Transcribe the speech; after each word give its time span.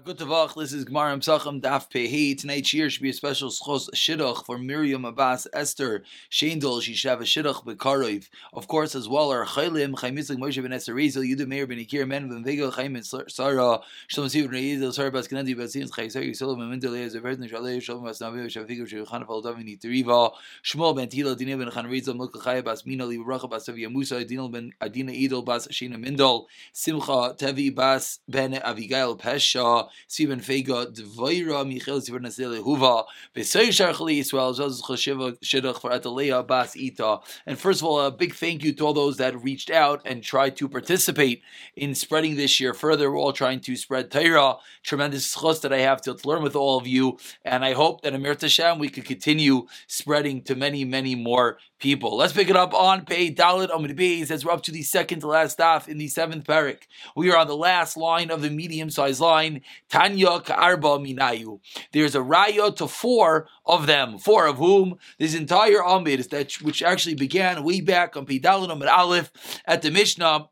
Good 0.00 0.16
tavach, 0.16 0.54
this 0.54 0.72
is 0.72 0.84
Gemara 0.84 1.14
Psachim 1.18 1.60
Daf 1.60 1.90
Pehi. 1.90 2.36
Tonight's 2.36 2.72
year 2.72 2.88
should 2.88 3.02
be 3.02 3.10
a 3.10 3.12
special 3.12 3.50
schos 3.50 3.90
shidduch 3.90 4.46
for 4.46 4.56
Miriam 4.56 5.04
Abbas 5.04 5.46
Esther 5.52 6.02
Shendel. 6.30 6.80
She 6.80 6.94
should 6.94 7.10
have 7.10 7.20
a 7.20 7.24
shidduch 7.24 7.62
bekarov. 7.62 8.26
Of 8.54 8.68
course, 8.68 8.94
as 8.94 9.06
well 9.06 9.30
are 9.30 9.44
Chaylim 9.44 9.92
Chaymislik 9.92 10.38
Moshe 10.38 10.60
ben 10.62 10.72
Esther 10.72 10.94
Rezel 10.94 11.30
Yudah 11.30 11.46
Meir 11.46 11.66
ben 11.66 11.76
Ikir 11.76 12.08
Men 12.08 12.30
ben 12.30 12.42
Vigel 12.42 12.70
Chaim 12.72 12.94
ben 12.94 13.02
Sarah 13.02 13.82
Shalom 14.08 14.30
Siv 14.30 14.50
ben 14.50 14.62
Rezel 14.62 14.94
Sarah 14.94 15.10
Bas 15.10 15.28
Kenendi 15.28 15.54
Bas 15.54 15.76
Yin 15.76 15.86
Chaysar 15.86 16.26
Yisrael 16.26 16.58
ben 16.58 16.70
Mendel 16.70 16.92
Yezer 16.92 17.20
Verdin 17.20 17.46
Shalei 17.50 17.80
Shalom 17.82 18.04
Bas 18.04 18.18
Navi 18.18 18.46
Shafiq 18.46 18.88
Shulchan 18.88 19.26
Fal 19.26 19.42
Davin 19.42 19.68
Yitriva 19.68 20.32
Shmuel 20.64 20.96
ben 20.96 21.08
Tila 21.08 21.36
Dinah 21.36 21.58
ben 21.58 21.70
Chan 21.70 21.84
Rezel 21.84 22.16
Milka 22.16 22.38
Chaya 22.38 22.64
Bas 22.64 22.86
Mina 22.86 23.04
Li 23.04 23.18
Racha 23.18 23.48
Bas 23.48 23.68
Avia 23.68 23.90
Musa 23.90 24.24
Dinah 24.24 24.48
ben 24.48 24.72
Adina 24.80 25.12
Idol 25.12 25.42
Bas 25.42 25.68
Shina 25.68 26.02
Mindol 26.02 26.46
Simcha 26.72 27.36
Tevi 27.36 27.74
Bas 27.74 28.20
ben 28.26 28.54
Avigail 28.54 29.20
Pesha 29.20 29.81
Stephen 30.06 30.40
Fega, 30.40 30.86
Dvaira, 30.94 32.02
Stephen 32.02 32.22
Nasile, 32.22 32.62
Huva, 32.62 33.04
Vesay 33.34 33.68
Sharchali 33.68 34.18
Israel, 34.18 34.54
Zaz 34.54 34.82
Chashiva, 34.82 35.38
Shidach 35.40 35.80
for 35.80 35.90
Atalea, 35.90 36.46
Bas 36.46 36.76
Ita. 36.76 37.20
And 37.46 37.58
first 37.58 37.80
of 37.80 37.86
all, 37.86 38.00
a 38.00 38.10
big 38.10 38.34
thank 38.34 38.62
you 38.62 38.72
to 38.72 38.86
all 38.86 38.94
those 38.94 39.16
that 39.18 39.42
reached 39.42 39.70
out 39.70 40.02
and 40.04 40.22
tried 40.22 40.56
to 40.56 40.68
participate 40.68 41.42
in 41.76 41.94
spreading 41.94 42.36
this 42.36 42.60
year 42.60 42.74
further. 42.74 43.10
We're 43.10 43.18
all 43.18 43.32
trying 43.32 43.60
to 43.60 43.76
spread 43.76 44.10
Torah. 44.10 44.56
Tremendous 44.82 45.32
chus 45.34 45.60
that 45.60 45.72
I 45.72 45.78
have 45.78 46.02
to 46.02 46.16
learn 46.24 46.42
with 46.42 46.56
all 46.56 46.78
of 46.78 46.86
you. 46.86 47.18
And 47.44 47.64
I 47.64 47.72
hope 47.72 48.02
that 48.02 48.14
Amir 48.14 48.34
Tashem, 48.34 48.78
we 48.78 48.88
could 48.88 49.04
continue 49.04 49.66
spreading 49.86 50.42
to 50.42 50.54
many, 50.54 50.84
many 50.84 51.14
more 51.14 51.58
people. 51.78 52.16
Let's 52.16 52.32
pick 52.32 52.48
it 52.48 52.56
up 52.56 52.72
on 52.72 53.04
Pei 53.04 53.34
Dalit 53.34 53.74
Amid 53.74 53.96
Beis 53.96 54.30
as 54.30 54.44
we're 54.44 54.52
up 54.52 54.62
to 54.62 54.72
the 54.72 54.82
second 54.82 55.20
to 55.20 55.26
last 55.26 55.54
staff 55.54 55.88
in 55.88 55.98
the 55.98 56.06
seventh 56.06 56.44
parak. 56.44 56.82
We 57.16 57.30
are 57.32 57.36
on 57.36 57.48
the 57.48 57.56
last 57.56 57.96
line 57.96 58.30
of 58.30 58.40
the 58.40 58.50
medium 58.50 58.88
sized 58.88 59.20
line. 59.20 59.62
Tanya 59.88 60.40
Ka'arba 60.40 60.98
Minayu. 60.98 61.60
There's 61.92 62.14
a 62.14 62.20
raya 62.20 62.74
to 62.76 62.88
four 62.88 63.48
of 63.66 63.86
them. 63.86 64.18
Four 64.18 64.46
of 64.46 64.56
whom 64.56 64.98
this 65.18 65.34
entire 65.34 65.82
Amid 65.82 66.30
that 66.30 66.52
which 66.62 66.82
actually 66.82 67.14
began 67.14 67.62
way 67.64 67.80
back 67.80 68.16
on 68.16 68.26
Pei 68.26 68.38
Dalit 68.38 68.70
Amid 68.70 68.88
Aleph 68.88 69.30
at 69.66 69.82
the 69.82 69.90
Mishnah 69.90 70.48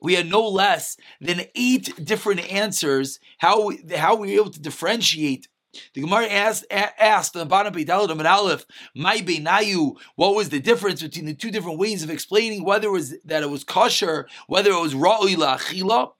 we 0.00 0.14
had 0.14 0.28
no 0.28 0.46
less 0.48 0.96
than 1.20 1.42
eight 1.54 2.04
different 2.04 2.52
answers 2.52 3.20
how 3.38 3.66
we, 3.66 3.84
how 3.96 4.16
we 4.16 4.28
were 4.28 4.42
able 4.42 4.50
to 4.50 4.60
differentiate 4.60 5.46
the 5.94 6.02
Gemara 6.02 6.28
asked, 6.28 6.66
asked 6.70 7.34
on 7.34 7.40
the 7.40 7.46
bottom 7.46 7.74
of 7.74 7.80
Dalit 7.80 8.10
and 8.10 8.26
Aleph, 8.26 8.66
"My 8.94 9.18
beinayu." 9.18 9.96
What 10.16 10.34
was 10.34 10.50
the 10.50 10.60
difference 10.60 11.02
between 11.02 11.24
the 11.24 11.34
two 11.34 11.50
different 11.50 11.78
ways 11.78 12.02
of 12.02 12.10
explaining 12.10 12.64
whether 12.64 12.88
it 12.88 12.92
was 12.92 13.14
that 13.24 13.42
it 13.42 13.50
was 13.50 13.64
kosher, 13.64 14.28
whether 14.46 14.70
it 14.70 14.80
was 14.80 14.94
ra'oi 14.94 15.34
la'achila? 15.34 16.12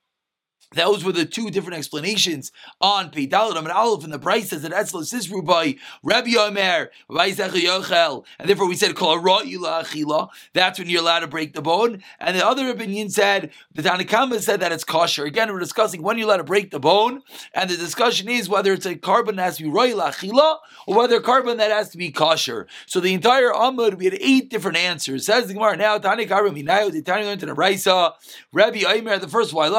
Those 0.75 1.05
were 1.05 1.13
the 1.13 1.27
two 1.27 1.51
different 1.51 1.79
explanations 1.79 2.53
on 2.81 3.11
Peidalit 3.11 3.57
and 3.57 3.69
Aleph 3.69 4.05
and 4.05 4.13
the 4.13 4.19
price 4.19 4.51
says 4.51 4.63
that 4.63 4.73
Etzlo 4.73 5.03
Sisru 5.03 5.45
by 5.45 5.77
Rabbi 6.03 6.35
Omer, 6.39 6.91
Yochel, 7.11 8.25
and 8.39 8.49
therefore 8.49 8.69
we 8.69 8.75
said 8.75 8.95
Kol 8.95 9.19
Achila. 9.19 10.29
That's 10.53 10.79
when 10.79 10.89
you're 10.89 11.03
allowed 11.03 11.21
to 11.21 11.27
break 11.27 11.55
the 11.55 11.63
bone. 11.63 12.03
And 12.19 12.37
the 12.37 12.47
other 12.47 12.71
opinion 12.71 13.11
said 13.11 13.51
the 13.75 13.83
Tanakama 13.83 14.41
said 14.41 14.61
that 14.61 14.73
it's 14.73 14.85
kosher. 14.85 15.25
Again, 15.25 15.53
we're 15.53 15.59
discussing 15.59 16.03
when 16.03 16.19
you're 16.19 16.27
allowed 16.27 16.39
to 16.39 16.45
break 16.45 16.71
the 16.71 16.81
bone, 16.81 17.23
and 17.55 17.69
the 17.69 17.77
discussion 17.77 18.29
is 18.29 18.49
whether 18.49 18.73
it's 18.73 18.87
a 18.87 18.95
korban 18.95 19.37
that 19.37 19.43
has 19.43 19.57
to 19.59 19.65
be 19.65 19.71
Roy 19.71 19.93
Achila 19.93 20.59
or 20.87 20.97
whether 20.97 21.21
korban 21.21 21.59
that 21.59 21.71
has 21.71 21.91
to 21.91 21.99
be 21.99 22.11
kosher. 22.11 22.67
So 22.87 23.01
the 23.01 23.15
entire 23.15 23.51
Amud 23.51 23.99
we 23.99 24.07
had 24.07 24.15
eight 24.21 24.49
different 24.49 24.79
answers. 24.79 25.27
Says 25.27 25.49
the 25.49 25.55
Gemara 25.55 25.77
now 25.77 25.99
Tani 25.99 26.27
Karbon 26.27 26.55
Minayo, 26.57 26.91
the 26.91 27.03
in 27.13 27.39
the 27.39 27.55
Raisa, 27.55 28.15
Rabbi 28.53 28.83
Omer, 28.87 29.19
the 29.19 29.29
first 29.29 29.53
one, 29.53 29.71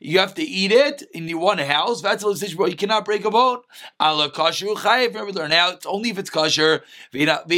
you 0.00 0.18
have 0.18 0.34
to 0.34 0.42
eat 0.42 0.72
it 0.72 1.02
in 1.14 1.38
one 1.38 1.58
house. 1.58 2.02
You 2.02 2.76
cannot 2.76 3.04
break 3.04 3.24
a 3.24 3.30
bone. 3.30 3.60
Remember, 4.00 5.32
learn 5.32 5.50
now. 5.50 5.70
It's 5.70 5.86
only 5.86 6.10
if 6.10 6.18
it's 6.18 6.30
kosher. 6.30 6.84
That 7.12 7.50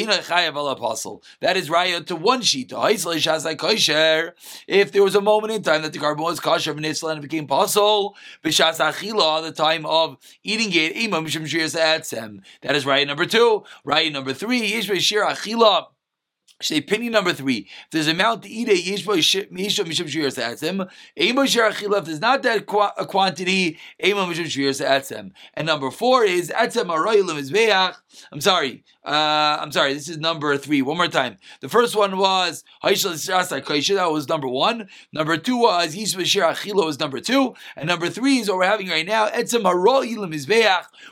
is 1.57 1.69
raya 1.69 2.07
to 2.07 2.17
one 2.17 2.43
sheet. 2.43 2.73
If 4.67 4.93
there 4.93 5.03
was 5.03 5.15
a 5.15 5.21
moment 5.21 5.53
in 5.53 5.63
time 5.63 5.83
that 5.83 5.93
the 5.93 5.99
korban 5.99 6.25
was 6.25 6.41
kosher 6.41 6.73
and 6.73 6.85
it 6.85 7.21
became 7.21 7.47
achila, 7.47 9.43
the 9.43 9.53
time 9.53 9.87
of 9.87 10.17
eating 10.43 10.71
it, 10.73 10.97
imam 10.97 11.25
That 11.25 12.77
is 12.77 12.85
raya 12.85 13.07
number 13.07 13.27
two. 13.27 13.65
Raya 13.87 14.13
number 14.13 14.33
three. 14.33 14.65
Say 16.65 16.79
opinion 16.79 17.13
number 17.13 17.35
three. 17.35 17.69
If 17.85 17.91
there's 17.91 18.09
a 18.09 18.15
amount 18.15 18.43
to 18.45 18.49
eat 18.49 18.69
a 18.69 18.77
there's 22.07 22.21
not 22.21 22.43
that 22.43 22.65
a 22.97 23.07
quantity. 23.07 23.79
And 25.55 25.67
number 25.67 25.91
four 25.91 26.25
is 26.25 26.51
I'm 28.33 28.41
sorry. 28.41 28.83
Uh, 29.05 29.59
I'm 29.61 29.71
sorry. 29.71 29.93
This 29.93 30.09
is 30.09 30.17
number 30.17 30.57
three. 30.57 30.81
One 30.81 30.97
more 30.97 31.09
time. 31.09 31.37
The 31.61 31.69
first 31.69 31.95
one 31.95 32.17
was 32.17 32.65
that 32.83 34.09
was 34.11 34.29
number 34.29 34.49
one. 34.49 34.89
Number 35.13 35.37
two 35.37 35.59
was 35.59 35.95
yishbo 35.95 36.23
shirachila 36.23 36.87
was 36.87 36.99
number 36.99 37.21
two, 37.21 37.55
and 37.77 37.87
number 37.87 38.09
three 38.09 38.39
is 38.39 38.49
what 38.49 38.57
we're 38.59 38.65
having 38.65 38.89
right 38.89 39.07
now. 39.07 39.29
Etzem 39.29 39.65
aroilim 39.65 40.33
is 40.33 40.47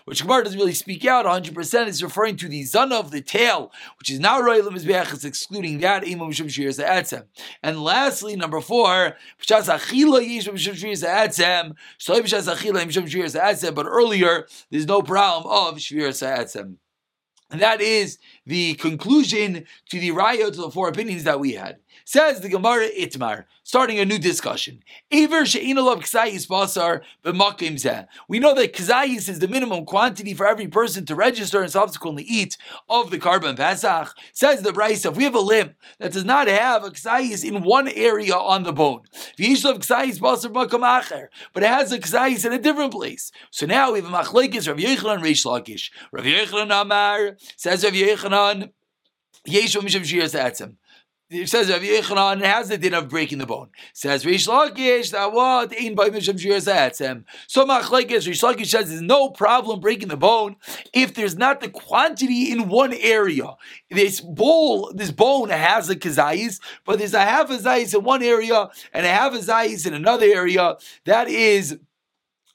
which 0.06 0.22
Gemara 0.22 0.44
doesn't 0.44 0.58
really 0.58 0.72
speak 0.72 1.04
out 1.04 1.26
100. 1.26 1.54
percent 1.54 1.90
It's 1.90 2.02
referring 2.02 2.36
to 2.36 2.48
the 2.48 2.62
zana 2.62 2.98
of 2.98 3.10
the 3.10 3.20
tail, 3.20 3.70
which 3.98 4.08
is 4.10 4.20
not 4.20 4.42
roilim 4.42 4.74
is 4.74 4.86
It's 4.86 5.24
excluding 5.24 5.80
that, 5.80 6.04
and 7.62 7.82
lastly, 7.82 8.36
number 8.36 8.60
four, 8.60 9.16
but 13.74 13.86
earlier, 13.86 14.46
there's 14.70 14.86
no 14.86 15.02
problem 15.02 15.52
of 15.52 15.76
shvir 15.78 16.14
sa'atzem. 16.14 16.76
And 17.52 17.60
that 17.60 17.82
is 17.82 18.18
the 18.46 18.74
conclusion 18.74 19.64
to 19.90 20.00
the 20.00 20.10
raya 20.10 20.52
to 20.52 20.60
the 20.60 20.70
four 20.70 20.88
opinions 20.88 21.24
that 21.24 21.40
we 21.40 21.52
had. 21.52 21.78
Says 22.04 22.40
the 22.40 22.48
Gemara 22.48 22.88
Itmar, 22.98 23.44
starting 23.62 23.98
a 23.98 24.04
new 24.04 24.18
discussion. 24.18 24.82
We 25.10 25.26
know 25.26 25.34
that 25.34 25.52
ksayis 28.72 29.28
is 29.28 29.38
the 29.38 29.48
minimum 29.48 29.84
quantity 29.84 30.34
for 30.34 30.46
every 30.46 30.66
person 30.66 31.04
to 31.06 31.14
register 31.14 31.62
and 31.62 31.70
subsequently 31.70 32.24
eat 32.24 32.56
of 32.88 33.10
the 33.10 33.18
korban 33.18 33.56
pesach. 33.56 34.14
Says 34.32 34.62
the 34.62 34.72
Bryce, 34.72 35.04
if 35.04 35.16
we 35.16 35.24
have 35.24 35.34
a 35.34 35.40
limb 35.40 35.74
that 35.98 36.12
does 36.12 36.24
not 36.24 36.48
have 36.48 36.84
a 36.84 36.90
ksayis 36.90 37.44
in 37.44 37.62
one 37.62 37.88
area 37.88 38.34
on 38.34 38.62
the 38.64 38.72
bone, 38.72 39.02
but 39.38 39.46
it 41.62 41.68
has 41.68 41.92
a 41.92 41.98
ksayis 41.98 42.44
in 42.44 42.52
a 42.52 42.58
different 42.58 42.92
place. 42.92 43.30
So 43.50 43.66
now 43.66 43.92
we 43.92 44.00
have 44.00 44.08
a 44.08 44.16
machlekes 44.16 44.66
Rav 44.66 44.78
Reish 44.78 45.44
Lakish. 45.44 45.90
Rav 46.10 46.24
Yechanan 46.24 46.82
Amar 46.82 47.36
says 47.56 47.84
Rav 47.84 47.92
Yechanan. 48.32 48.70
Yeshu 49.46 49.80
Misham 49.80 50.02
Shiras 50.02 50.38
Atzim 50.38 50.76
it 51.32 51.48
says 51.48 51.70
Rav 51.70 51.80
Yechanan 51.80 52.42
has 52.42 52.68
the 52.68 52.76
din 52.76 52.94
of 52.94 53.08
breaking 53.08 53.38
the 53.38 53.46
bone. 53.46 53.70
Says 53.94 54.26
Rish 54.26 54.46
Lakish 54.46 55.12
that 55.12 55.32
what 55.32 55.72
in 55.72 55.94
by 55.94 56.10
Misham 56.10 56.36
Shirazatzem. 56.36 57.24
So 57.46 57.64
Machlekes 57.64 58.26
Rish 58.26 58.42
Lakish 58.42 58.66
says 58.66 58.90
there's 58.90 59.00
no 59.00 59.30
problem 59.30 59.80
breaking 59.80 60.08
the 60.08 60.16
bone 60.16 60.56
if 60.92 61.14
there's 61.14 61.36
not 61.36 61.60
the 61.60 61.70
quantity 61.70 62.52
in 62.52 62.68
one 62.68 62.92
area. 62.92 63.54
This 63.90 64.20
bowl, 64.20 64.92
this 64.94 65.10
bone 65.10 65.48
has 65.48 65.88
a 65.88 65.96
kazayis, 65.96 66.60
but 66.84 66.98
there's 66.98 67.14
a 67.14 67.20
half 67.20 67.50
a 67.50 67.56
zayis 67.56 67.94
in 67.94 68.04
one 68.04 68.22
area 68.22 68.68
and 68.92 69.06
a 69.06 69.10
half 69.10 69.32
a 69.32 69.38
zayis 69.38 69.86
in 69.86 69.94
another 69.94 70.26
area. 70.26 70.76
That 71.06 71.28
is 71.28 71.78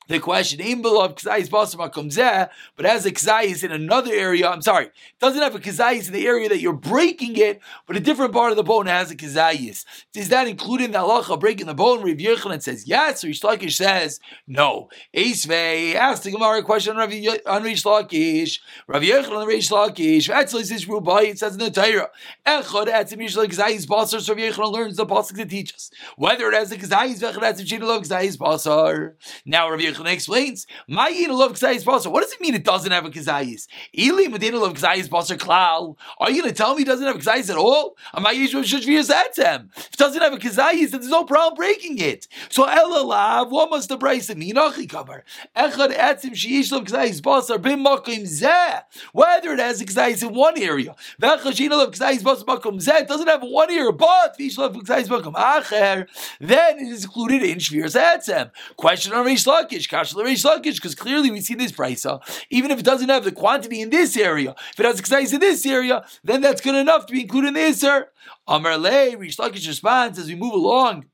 the 0.08 0.20
question, 0.20 0.82
but 0.82 2.86
as 2.86 3.06
a 3.06 3.12
kazayis 3.12 3.64
in 3.64 3.72
another 3.72 4.14
area. 4.14 4.50
I'm 4.50 4.62
sorry, 4.62 4.86
it 4.86 5.20
doesn't 5.20 5.42
have 5.42 5.56
a 5.56 5.60
kazayis 5.60 6.08
in 6.08 6.14
the 6.14 6.26
area 6.26 6.50
that 6.50 6.60
you're 6.60 6.74
breaking 6.74 7.38
it, 7.38 7.62
but 7.86 7.98
a 7.98 8.00
different 8.00 8.34
part 8.34 8.52
of 8.52 8.58
the 8.58 8.64
bone 8.64 8.86
has 8.86 9.12
a 9.12 9.16
kazayis. 9.16 9.86
Is 10.16 10.30
that 10.30 10.48
included 10.48 10.86
in 10.86 10.92
the 10.92 11.00
halacha 11.00 11.40
breaking 11.40 11.68
the 11.68 11.74
bone? 11.74 12.02
Rav 12.02 12.18
Yechanan 12.18 12.62
says 12.62 12.88
yes. 12.88 13.24
Rish 13.24 13.42
Lakish 13.42 13.74
says 13.74 14.20
no. 14.48 14.90
Esvei 15.16 15.96
asked 15.96 16.24
the 16.24 16.32
Gemara 16.32 16.60
a 16.60 16.64
question 16.64 16.98
on 16.98 16.98
Rav 16.98 17.10
Rish 17.10 17.84
Lakish. 17.84 18.60
Rav 18.88 19.02
Yechanan 19.02 19.46
Rish 19.46 19.70
Lakish. 19.70 20.30
Actually, 20.30 20.64
this 20.64 20.86
Rubai 20.86 21.32
it 21.32 21.40
says 21.40 21.54
in 21.54 21.60
the 21.60 21.72
Torah. 21.72 22.10
Echad 22.46 22.88
etzim 22.88 23.18
yishla 23.18 23.48
kazayis 23.48 23.86
basar. 23.86 24.28
Rav 24.28 24.38
Yechanan 24.38 24.72
learns 24.72 24.96
the 24.96 25.06
pasuk 25.06 25.36
to 25.36 25.46
teach 25.46 25.74
us 25.74 25.92
whether 26.16 26.50
it 26.50 26.54
has 26.54 26.72
a 26.72 26.78
kazayis 26.78 27.20
v'echad 27.20 27.42
etzim 27.42 27.68
shinalav 27.68 28.08
kazayis 28.08 28.38
basar. 28.38 29.14
Now 29.46 29.70
Rav 29.70 29.80
Yechanan 29.80 29.97
Yochanan 29.98 30.14
explains, 30.14 30.68
"My 30.88 31.10
love 31.30 31.54
kazayis 31.54 31.84
basar." 31.84 32.12
What 32.12 32.24
does 32.24 32.34
it 32.34 32.42
mean? 32.42 32.56
It 32.56 32.64
doesn't 32.64 32.92
have 32.92 33.06
a 33.06 33.10
kazayis. 33.10 33.68
Eli 33.98 34.28
medina 34.28 34.58
love 34.58 34.74
kazayis 34.74 35.08
basar 35.08 35.38
klal. 35.38 35.96
Are 36.20 36.32
you 36.32 36.42
going 36.42 36.54
to 36.54 36.58
tell 36.58 36.76
me 36.76 36.84
it 36.84 36.86
doesn't 36.86 37.06
have 37.06 37.16
a 37.16 37.20
kazayis 37.20 37.50
at 37.50 37.58
all? 37.58 37.98
Am 38.14 38.26
I 38.26 38.32
If 38.34 38.54
it 38.54 39.98
doesn't 39.98 40.22
have 40.22 40.34
a 40.34 40.38
kazayis, 40.38 40.92
then 40.92 41.02
there's 41.02 41.10
no 41.10 41.24
problem 41.24 41.56
breaking 41.56 41.98
it. 42.00 42.28
So 42.50 42.66
elalav, 42.66 43.50
what 43.50 43.70
must 43.70 43.90
the 43.90 43.98
brayse 43.98 44.36
mean? 44.36 44.58
Achi 44.58 44.88
kabar 44.88 45.24
echad 45.56 45.96
etzim 45.96 46.32
sheish 46.32 46.72
love 46.72 46.84
kazayis 46.86 47.22
basar 47.22 47.62
bim 47.62 47.84
makim 47.84 48.24
zeh. 48.24 48.82
Whether 49.14 49.54
it 49.54 49.60
has 49.60 49.82
a 49.82 49.86
kazayis 49.86 50.22
in 50.24 50.34
one 50.34 50.62
area, 50.62 50.96
v'echad 51.22 51.54
shein 51.54 51.70
love 51.70 51.92
kazayis 51.92 52.22
basar 52.22 52.46
makim 52.46 52.78
zeh, 52.78 53.02
it 53.02 53.08
doesn't 53.08 53.28
have 53.28 53.42
one 53.42 53.72
area, 53.72 53.92
but 53.92 54.38
v'ish 54.38 54.58
love 54.58 54.74
kazayis 54.74 55.08
makim 55.08 55.34
acher, 55.34 56.08
then 56.40 56.80
it 56.80 56.88
is 56.88 57.04
included 57.06 57.44
in 57.44 57.58
shviras 57.58 57.96
etzem. 58.00 58.52
Question 58.76 59.14
on 59.14 59.26
Reish 59.26 59.48
Lakish, 59.48 59.87
Because 59.88 60.96
clearly 60.96 61.32
we 61.32 61.42
see 61.42 61.56
this 61.56 61.72
price. 61.72 62.06
Even 62.50 62.72
if 62.72 62.80
it 62.80 62.86
doesn't 62.86 63.10
have 63.10 63.24
the 63.24 63.32
quantity 63.32 63.82
in 63.82 63.90
this 63.90 64.16
area, 64.18 64.56
if 64.72 64.80
it 64.80 64.86
has 64.86 65.00
exercise 65.00 65.34
in 65.34 65.40
this 65.40 65.66
area, 65.66 66.06
then 66.24 66.42
that's 66.42 66.62
good 66.62 66.76
enough 66.76 67.06
to 67.08 67.14
be 67.14 67.22
included 67.22 67.50
in 67.50 67.54
the 67.54 67.60
Isser. 67.62 68.06
Amar 68.48 68.78
Le, 68.78 69.16
Reish 69.16 69.38
Lakish 69.38 69.68
responds 69.68 70.20
as 70.20 70.28
we 70.28 70.36
move 70.36 70.54
along. 70.54 71.06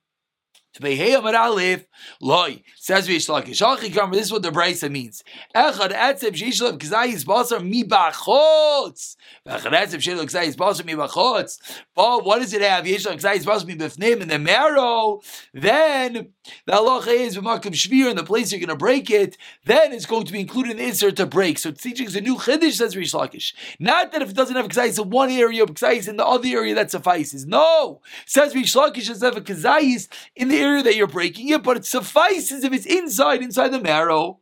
Tvehei 0.73 1.17
Amar 1.17 1.35
Aleph, 1.35 1.85
Loi, 2.19 2.63
says 2.75 3.07
Reish 3.07 3.29
Lakish. 3.29 4.11
This 4.11 4.25
is 4.25 4.31
what 4.31 4.41
the 4.41 4.49
Brisa 4.49 4.89
means. 4.89 5.23
Echad 5.55 5.91
etzeb 5.91 6.33
sheishlav 6.33 6.79
k'zayis 6.79 7.23
basar 7.25 7.63
mi 7.63 7.83
bachotz. 7.83 9.15
Echad 9.47 9.71
etzeb 9.71 10.01
sheishlav 10.01 10.25
k'zayis 10.25 10.55
basar 10.55 10.83
mi 10.83 10.93
bachotz. 10.93 11.59
But 11.93 12.25
what 12.25 12.39
does 12.39 12.53
it 12.53 12.61
have? 12.63 12.85
Yishlav 12.85 13.19
k'zayis 13.19 13.43
basar 13.43 13.67
mi 13.67 13.75
b'fnim 13.75 14.21
in 14.21 14.27
the 14.29 14.39
marrow. 14.39 15.21
Then 15.53 16.33
the 16.65 16.71
halacha 16.71 17.07
is 17.07 17.37
v'makim 17.37 17.73
shvir 17.73 18.09
in 18.09 18.15
the 18.15 18.23
place 18.23 18.51
you're 18.51 18.59
going 18.59 18.69
to 18.69 18.75
break 18.75 19.11
it. 19.11 19.37
Then 19.65 19.93
it's 19.93 20.07
going 20.07 20.25
to 20.25 20.33
be 20.33 20.39
included 20.39 20.71
in 20.71 20.77
the 20.77 20.85
insert 20.85 21.17
to 21.17 21.27
break. 21.27 21.59
So 21.59 21.69
teaching 21.69 22.07
is 22.07 22.15
a 22.15 22.21
new 22.21 22.37
chiddush, 22.37 22.73
says 22.73 22.95
Reish 22.95 23.13
Lakish. 23.13 23.53
Not 23.79 24.11
that 24.11 24.23
if 24.23 24.31
it 24.31 24.35
doesn't 24.35 24.55
have 24.55 24.67
k'zayis 24.69 24.99
in 24.99 25.11
one 25.11 25.29
area, 25.29 25.67
k'zayis 25.67 26.07
in 26.07 26.17
the 26.17 26.25
other 26.25 26.47
area, 26.47 26.73
that 26.73 26.89
suffices. 26.89 27.45
No, 27.45 28.01
says 28.25 28.55
Reish 28.55 28.75
Lakish 28.75 29.07
does 29.07 29.21
have 29.21 29.35
k'zayis 29.35 30.07
in 30.35 30.47
the 30.47 30.62
area 30.63 30.83
that 30.83 30.95
you're 30.95 31.07
breaking 31.07 31.49
it, 31.49 31.63
but 31.63 31.77
it 31.77 31.85
suffices 31.85 32.63
if 32.63 32.73
it's 32.73 32.85
inside, 32.85 33.41
inside 33.41 33.69
the 33.69 33.79
marrow. 33.79 34.39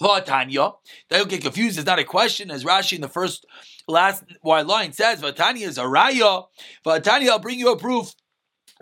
Vatanya. 0.00 0.74
Don't 1.08 1.28
get 1.28 1.42
confused. 1.42 1.78
It's 1.78 1.86
not 1.86 1.98
a 1.98 2.04
question, 2.04 2.50
as 2.50 2.64
Rashi 2.64 2.94
in 2.94 3.00
the 3.00 3.08
first 3.08 3.46
last 3.86 4.24
wide 4.42 4.66
line 4.66 4.92
says. 4.92 5.20
Vatanya 5.20 5.62
is 5.62 5.78
a 5.78 5.82
raya. 5.82 6.46
Vatanya, 6.84 7.28
I'll 7.28 7.38
bring 7.38 7.58
you 7.58 7.70
a 7.72 7.78
proof. 7.78 8.14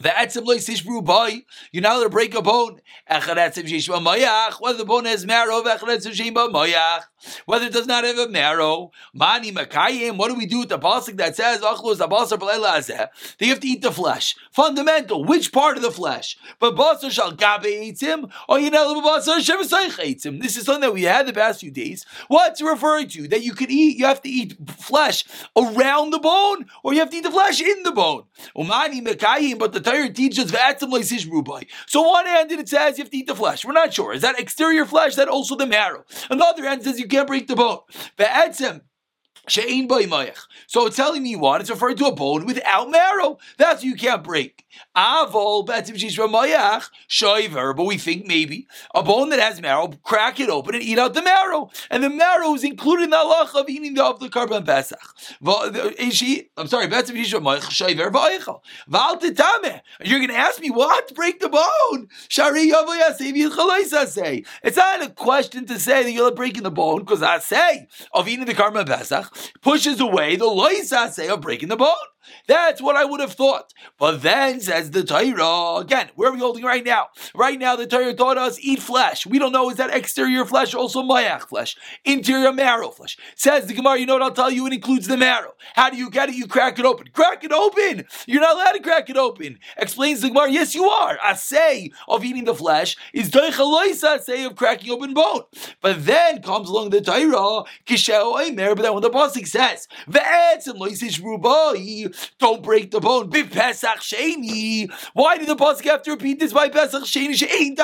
The 0.01 0.09
etzim 0.09 0.47
loy 0.47 0.57
sishbru 0.57 1.05
boy. 1.05 1.45
Not 1.75 1.93
allowed 1.93 2.05
to 2.05 2.09
break 2.09 2.35
a 2.35 2.41
bone. 2.41 2.81
Echad 3.11 3.37
etzim 3.37 3.65
shishma 3.65 4.03
moyach. 4.03 4.55
Whether 4.59 4.79
the 4.79 4.85
bone 4.87 5.05
has 5.05 5.27
marrow, 5.27 5.63
echad 5.63 5.81
etzim 5.81 6.13
shishma 6.13 6.51
moyach. 6.51 7.03
Whether 7.45 7.67
it 7.67 7.75
does 7.75 7.87
not 7.87 8.05
have 8.05 8.17
a 8.17 8.27
marrow. 8.27 8.93
Mani 9.13 9.53
makayim. 9.53 10.17
What 10.17 10.29
do 10.29 10.37
we 10.37 10.47
do 10.47 10.61
with 10.61 10.71
the 10.71 10.79
pasuk 10.79 11.19
that 11.19 11.37
says 11.37 11.61
achlos 11.61 11.99
abasar 11.99 12.39
b'leila 12.39 12.79
azeh? 12.79 13.09
They 13.39 13.49
have 13.49 13.61
to 13.61 13.69
eat 13.69 13.83
the 13.83 13.93
flesh. 13.93 14.35
Fundamental. 14.53 15.23
Which 15.25 15.53
part 15.53 15.77
of 15.77 15.83
the 15.83 15.91
flesh? 15.91 16.39
But 16.59 16.77
basar 16.77 17.11
shall 17.11 17.33
gabe 17.33 17.67
eats 17.67 18.01
him, 18.01 18.29
or 18.49 18.59
you 18.59 18.71
know 18.71 19.03
basar 19.03 19.39
shevasayich 19.39 20.03
eats 20.03 20.25
him. 20.25 20.39
This 20.39 20.57
is 20.57 20.65
something 20.65 20.81
that 20.81 20.95
we 20.95 21.03
had 21.03 21.27
the 21.27 21.35
past 21.35 21.61
few 21.61 21.71
days. 21.71 22.07
What's 22.29 22.63
referring 22.63 23.09
to? 23.09 23.29
That 23.29 23.43
you 23.43 23.53
could 23.53 23.71
eat. 23.71 23.99
You 23.99 24.07
have 24.07 24.23
to 24.23 24.31
eat 24.31 24.57
flesh 24.79 25.25
around 25.55 26.11
the 26.11 26.19
bone, 26.19 26.65
or 26.83 26.95
you 26.95 27.01
have 27.01 27.11
to 27.11 27.17
eat 27.19 27.25
the 27.25 27.31
flesh 27.31 27.61
in 27.61 27.83
the 27.83 27.93
bone. 27.93 28.23
Umani 28.57 29.07
makayim. 29.07 29.59
But 29.59 29.75
the 29.75 29.90
Torah 29.91 30.13
teaches 30.13 30.53
rubai. 30.53 31.67
So 31.87 32.01
on 32.01 32.07
one 32.07 32.27
hand 32.27 32.53
it 32.53 32.69
says 32.69 32.99
you 32.99 33.05
have 33.05 33.11
to 33.11 33.17
eat 33.17 33.27
the 33.27 33.35
flesh. 33.35 33.65
We're 33.65 33.73
not 33.73 33.93
sure. 33.93 34.13
Is 34.13 34.23
that 34.23 34.39
exterior 34.39 34.85
flesh? 34.85 35.15
That 35.17 35.29
also 35.29 35.57
the 35.57 35.67
marrow? 35.67 36.05
On 36.31 36.39
the 36.39 36.45
other 36.45 36.65
hand 36.65 36.81
it 36.81 36.85
says 36.85 37.01
you 37.01 37.09
can't 37.09 37.27
break 37.27 37.49
the 37.49 37.57
bone. 37.57 37.81
Ve'etzim 39.51 40.37
so 40.67 40.87
it's 40.87 40.97
telling 40.97 41.23
me 41.23 41.35
what? 41.35 41.61
It's 41.61 41.71
referring 41.71 41.97
to 41.97 42.07
a 42.07 42.15
bone 42.15 42.47
without 42.47 42.91
marrow. 42.91 43.39
That's 43.59 43.83
you 43.83 43.97
can't 43.97 44.23
break. 44.23 44.65
Avol 44.97 45.67
shoiver, 47.09 47.77
but 47.77 47.85
we 47.85 47.99
think 47.99 48.27
maybe 48.27 48.69
a 48.95 49.03
bone 49.03 49.31
that 49.31 49.41
has 49.41 49.61
marrow, 49.61 49.89
crack 50.05 50.39
it 50.39 50.49
open 50.49 50.77
and 50.77 50.85
eat 50.85 50.99
out 50.99 51.15
the 51.15 51.23
marrow. 51.23 51.71
And 51.91 52.05
the 52.05 52.11
marrow 52.11 52.55
is 52.55 52.63
included 52.63 53.05
in 53.05 53.11
the 53.11 53.17
halach 53.17 53.55
of 53.61 53.69
eating 53.69 53.95
the, 53.95 54.05
of 54.05 54.21
the 54.21 54.29
korban 54.29 54.65
pesach. 54.65 55.01
I'm 56.57 56.67
sorry, 56.69 56.85
you're 60.05 60.19
going 60.19 60.29
to 60.29 60.37
ask 60.37 60.61
me 60.61 60.71
what? 60.71 61.15
Break 61.15 61.41
the 61.41 61.49
bone. 61.49 62.09
Shari 62.29 62.71
It's 64.63 64.77
not 64.77 65.03
a 65.03 65.11
question 65.11 65.67
to 65.67 65.81
say 65.81 66.05
that 66.05 66.13
you're 66.13 66.33
breaking 66.33 66.63
the 66.63 66.71
bone 66.71 67.01
because 67.01 67.23
I 67.23 67.39
say 67.41 67.89
of 68.13 68.29
eating 68.29 68.45
the 68.45 68.55
korban 68.55 68.87
pesach 68.87 69.20
pushes 69.63 70.01
away 70.01 70.37
the 70.37 70.47
loisase 70.47 71.29
of 71.29 71.41
breaking 71.41 71.69
the 71.69 71.77
bone. 71.77 71.95
That's 72.47 72.81
what 72.81 72.97
I 72.97 73.05
would 73.05 73.21
have 73.21 73.33
thought. 73.33 73.73
But 73.99 74.23
then 74.23 74.61
says 74.61 74.91
the 74.91 75.05
Torah 75.05 75.81
again. 75.81 76.11
Where 76.15 76.31
are 76.31 76.33
we 76.33 76.39
holding 76.39 76.65
right 76.65 76.85
now? 76.85 77.09
Right 77.35 77.59
now, 77.59 77.77
the 77.77 77.87
Torah 77.87 78.15
taught 78.15 78.39
us 78.39 78.59
eat 78.61 78.81
flesh. 78.81 79.27
We 79.27 79.39
don't 79.39 79.53
know 79.53 79.71
is 79.71 79.77
that 79.77 79.95
exterior 79.95 80.45
flesh 80.45 80.75
also 80.75 81.03
mayach 81.03 81.49
flesh, 81.49 81.77
interior 82.05 82.53
marrow 82.53 82.91
flesh. 82.91 83.17
Says 83.35 83.67
the 83.67 83.75
Gemara. 83.75 83.99
You 83.99 84.07
know 84.07 84.15
what 84.15 84.23
I'll 84.23 84.33
tell 84.33 84.51
you? 84.51 84.67
It 84.67 84.73
includes 84.73 85.07
the 85.07 85.17
marrow. 85.17 85.55
How 85.75 85.91
do 85.91 85.97
you 85.97 86.11
get 86.11 86.29
it? 86.29 86.35
You 86.35 86.47
crack 86.47 86.79
it 86.79 86.85
open. 86.85 87.09
Crack 87.13 87.45
it 87.45 87.53
open. 87.53 88.07
You're 88.27 88.41
not 88.41 88.57
allowed 88.57 88.73
to 88.73 88.81
crack 88.81 89.11
it 89.11 89.17
open. 89.17 89.59
Explains 89.77 90.21
the 90.21 90.29
Gemara. 90.29 90.51
Yes, 90.51 90.75
you 90.75 90.85
are. 90.85 91.19
A 91.25 91.37
say 91.37 91.91
of 92.09 92.25
eating 92.25 92.45
the 92.45 92.55
flesh 92.55 92.97
is 93.13 93.31
doichaloisa 93.31 94.21
say 94.21 94.45
of 94.45 94.57
cracking 94.57 94.91
open 94.91 95.15
bone. 95.15 95.43
But 95.81 96.05
then 96.05 96.43
comes 96.43 96.69
along 96.69 96.91
the 96.91 97.01
Torah 97.01 97.65
kisheo 97.87 98.35
oimer. 98.35 98.77
But 98.77 98.83
then 98.83 98.93
when 98.95 99.03
the 99.03 99.11
pasuk 99.11 99.47
says 99.47 99.89
ve'etzem 100.09 100.79
loisish 100.79 101.21
rubai 101.21 102.10
don't 102.39 102.63
break 102.63 102.91
the 102.91 103.01
bone. 103.01 103.31
Be 103.31 103.45
Pesach 103.45 104.01
Sheni. 104.01 104.91
Why 105.15 105.39
did 105.39 105.49
the 105.49 105.57
pasuk 105.57 105.85
have 105.85 106.03
to 106.03 106.13
repeat 106.13 106.41
this 106.41 106.53
by 106.53 106.69
Pesach 106.69 107.05
Sheni? 107.05 107.35
She'ein 107.35 107.75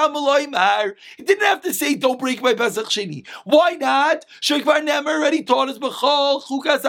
mar. 0.51 0.95
It 1.19 1.27
didn't 1.27 1.47
have 1.47 1.63
to 1.63 1.73
say 1.75 1.95
don't 1.95 2.19
break 2.19 2.43
by 2.43 2.55
Pesach 2.55 2.87
Sheni. 2.87 3.27
Why 3.45 3.73
not? 3.73 4.25
Shekvar 4.41 4.87
Nemer 4.87 5.19
already 5.19 5.43
taught 5.43 5.69
us 5.69 5.79
b'chol 5.79 6.43
chukas. 6.43 6.83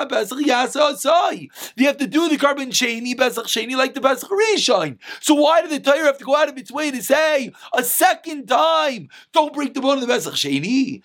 They 1.76 1.84
have 1.84 1.98
to 1.98 2.08
do 2.08 2.30
the 2.30 2.38
korban 2.38 2.70
Sheni 2.72 3.18
Pesach 3.18 3.46
Sheni 3.48 3.76
like 3.76 3.94
the 3.94 4.02
Pesach 4.02 4.30
Rishon. 4.30 4.98
So 5.20 5.36
why 5.36 5.62
did 5.62 5.72
the 5.72 5.80
Torah 5.80 6.06
have 6.06 6.18
to 6.18 6.26
go 6.26 6.36
out 6.36 6.50
of 6.50 6.58
its 6.58 6.72
way 6.72 6.92
to 6.92 7.02
say 7.02 7.52
a 7.74 7.84
second 7.84 8.48
time 8.48 9.10
don't 9.34 9.54
break 9.54 9.74
the 9.74 9.82
bone 9.82 9.96
of 9.96 10.02
the 10.02 10.08
Pesach 10.08 10.34
Sheni? 10.34 11.02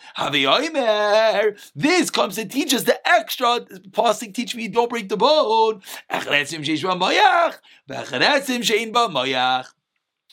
This 1.75 2.11
comes 2.11 2.37
to 2.37 2.44
teach 2.44 2.75
us 2.75 2.84
the 2.84 3.08
extra 3.08 3.61
pasuk 3.90 4.34
teach 4.34 4.55
me 4.55 4.69
don't 4.69 4.90
break 4.90 5.08
the 5.08 5.17
bone 5.17 5.82
ואחרי 6.22 6.40
עצם 6.40 6.64
שיש 6.64 6.84
בה 6.84 6.94
מויח, 6.94 7.56
ואחרי 7.88 8.26
עצם 8.26 8.62
שאין 8.62 8.92
בה 8.92 9.06
מויח 9.08 9.74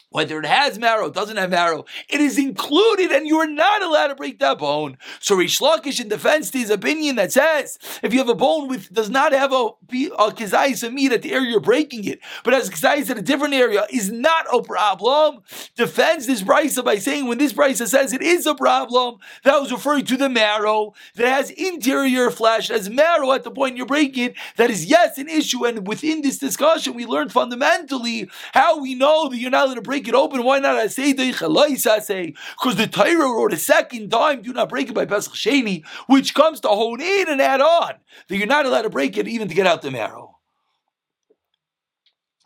whether 0.10 0.40
it 0.40 0.46
has 0.46 0.80
marrow, 0.80 1.10
doesn't 1.10 1.38
have 1.38 1.52
marrow, 1.52 1.86
it 2.10 2.20
is 2.20 2.38
included 2.38 3.12
and 3.12 3.28
you 3.28 3.38
are 3.38 3.48
not 3.48 3.82
allowed 3.84 4.08
to 4.08 4.16
break 4.16 4.40
that 4.40 4.58
bone. 4.58 4.98
So 5.20 5.36
Rish 5.36 5.60
Lakish 5.60 6.00
in 6.00 6.08
defense 6.08 6.50
to 6.52 6.58
his 6.58 6.70
opinion 6.70 7.16
that 7.18 7.32
says 7.32 7.78
if 8.02 8.12
you 8.12 8.20
have 8.20 8.30
a 8.30 8.36
bone 8.36 8.68
with 8.68 8.92
does 8.92 9.10
not 9.10 9.34
have 9.34 9.54
a, 9.54 9.56
a 9.56 10.32
kizayis 10.32 10.84
of 10.84 10.94
meat 10.94 11.12
at 11.12 11.22
the 11.22 11.34
area 11.34 11.52
you're 11.52 11.60
breaking 11.60 12.06
it, 12.06 12.20
but 12.44 12.54
has 12.54 12.70
kizayis 12.70 13.10
at 13.10 13.18
a 13.18 13.22
different 13.22 13.54
area 13.54 13.86
is 13.92 14.12
not 14.12 14.46
a 14.54 14.62
problem, 14.62 15.44
defends 15.76 16.26
this 16.26 16.42
brisa 16.42 16.84
by 16.84 16.98
saying 16.98 17.28
when 17.28 17.38
this 17.38 17.54
brisa 17.54 17.88
says 17.88 18.12
it 18.12 18.22
is 18.22 18.46
a 18.46 18.56
problem, 18.56 19.18
that 19.44 19.60
was 19.60 19.72
referring 19.72 20.06
to 20.06 20.18
the 20.18 20.30
marrow 20.30 20.94
that 21.16 21.28
has 21.28 21.52
interior 21.52 22.32
flesh, 22.32 22.70
has 22.70 22.90
marrow 22.90 23.32
at 23.32 23.44
the 23.44 23.52
point 23.52 23.78
you're 23.78 23.86
breaking 23.86 24.26
it, 24.26 24.36
that 24.56 24.72
is 24.72 24.86
yes 24.86 25.18
an 25.18 25.30
issue. 25.30 25.66
And 25.66 25.88
within 25.88 26.22
this 26.22 26.38
discussion, 26.38 26.96
we 26.96 27.06
learned 27.06 27.32
fundamentally 27.32 28.30
how 28.54 28.82
we 28.82 28.96
know 28.96 29.30
that 29.30 29.38
you're 29.38 29.52
not 29.52 29.68
allowed 29.68 29.76
to 29.76 29.82
break 29.82 29.99
break 30.00 30.08
it 30.08 30.16
open. 30.16 30.44
Why 30.44 30.60
not 30.60 30.78
I 30.78 30.88
say? 30.88 31.14
Because 31.14 32.76
the 32.76 32.88
Torah 32.90 33.18
wrote 33.18 33.52
a 33.54 33.58
second 33.58 34.10
time, 34.10 34.42
do 34.42 34.54
not 34.54 34.70
break 34.70 34.90
it 34.90 34.94
by 34.94 35.06
Pesach 35.06 35.34
Sheni, 35.34 35.86
which 36.08 36.34
comes 36.34 36.62
to 36.62 36.70
hone 36.70 37.02
in 37.02 37.28
and 37.28 37.42
add 37.42 37.60
on 37.60 37.96
that 38.28 38.38
you're 38.38 38.48
not 38.48 38.66
allowed 38.66 38.84
to 38.84 38.90
break 38.90 39.18
it 39.18 39.28
even 39.28 39.50
to 39.50 39.54
get 39.54 39.68
out 39.68 39.82
the 39.82 39.92
marrow. 39.92 40.38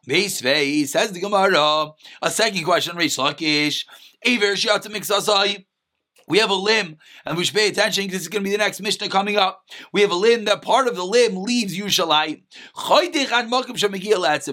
Says 0.07 0.41
the 0.41 1.19
Gemara. 1.21 1.91
A 2.21 2.31
second 2.31 2.63
question, 2.63 2.97
Reish 2.97 3.19
Lakish. 3.19 3.85
Aver 4.25 4.53
shiat 4.55 4.83
mixasai. 4.87 5.65
We 6.27 6.39
have 6.39 6.49
a 6.49 6.55
limb, 6.55 6.97
and 7.25 7.37
we 7.37 7.43
should 7.43 7.55
pay 7.55 7.67
attention 7.67 8.05
because 8.05 8.21
is 8.21 8.27
going 8.27 8.43
to 8.43 8.49
be 8.49 8.51
the 8.51 8.57
next 8.57 8.81
Mishnah 8.81 9.09
coming 9.09 9.35
up. 9.35 9.65
We 9.91 10.01
have 10.01 10.11
a 10.11 10.15
limb 10.15 10.45
that 10.45 10.61
part 10.61 10.87
of 10.87 10.95
the 10.95 11.03
limb 11.03 11.35
leaves 11.35 11.77
Yushalayim. 11.77 12.43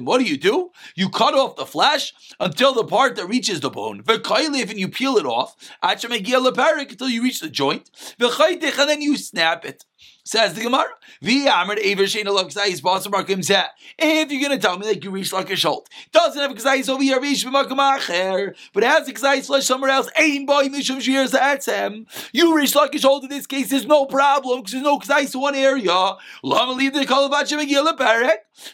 What 0.05 0.19
do 0.19 0.25
you 0.25 0.37
do? 0.37 0.71
You 0.95 1.09
cut 1.09 1.35
off 1.35 1.57
the 1.57 1.67
flesh 1.67 2.13
until 2.39 2.75
the 2.75 2.85
part 2.85 3.17
that 3.17 3.27
reaches 3.27 3.61
the 3.61 3.71
bone. 3.71 4.03
And 4.09 4.79
you 4.79 4.89
peel 4.89 5.17
it 5.17 5.27
off 5.27 5.57
until 5.83 7.09
you 7.09 7.23
reach 7.23 7.41
the 7.41 7.49
joint. 7.49 7.91
And 8.19 8.73
then 8.89 9.03
you 9.03 9.17
snap 9.17 9.65
it. 9.65 9.85
Says 10.25 10.55
the 10.55 10.63
Gemara, 10.63 10.85
if 11.23 11.29
you're 14.33 14.41
going 14.41 14.51
to 14.51 14.59
tell 14.59 14.79
me 14.79 14.87
that 14.87 15.03
you 15.03 15.11
reach 15.11 15.33
like 15.33 15.51
a 15.51 15.57
shult, 15.57 15.89
doesn't 16.13 16.41
have 16.41 16.51
a 16.51 16.93
over 16.93 17.03
here, 17.03 17.21
reach 17.21 17.45
acher, 17.45 18.55
but 18.73 18.83
it 18.83 18.87
has 18.87 19.09
a 19.09 19.13
kzayis 19.13 19.63
somewhere 19.63 19.91
else, 19.91 20.09
ain't 20.17 20.47
boy 20.47 20.69
mishum 20.69 21.01
shears 21.01 21.35
him. 21.67 22.07
You 22.33 22.57
reach 22.57 22.75
like 22.75 22.95
a 22.95 22.99
shult 22.99 23.25
in 23.25 23.31
this 23.31 23.47
case, 23.47 23.71
there's 23.71 23.87
no 23.87 24.07
problem 24.07 24.61
because 24.61 24.73
there's 24.73 24.85
no 24.85 24.99
kzayis 24.99 25.35
in 25.35 25.41
one 25.41 25.55
area. 25.55 26.17
Lama 26.43 26.73
leave 26.73 26.95
the 26.95 27.07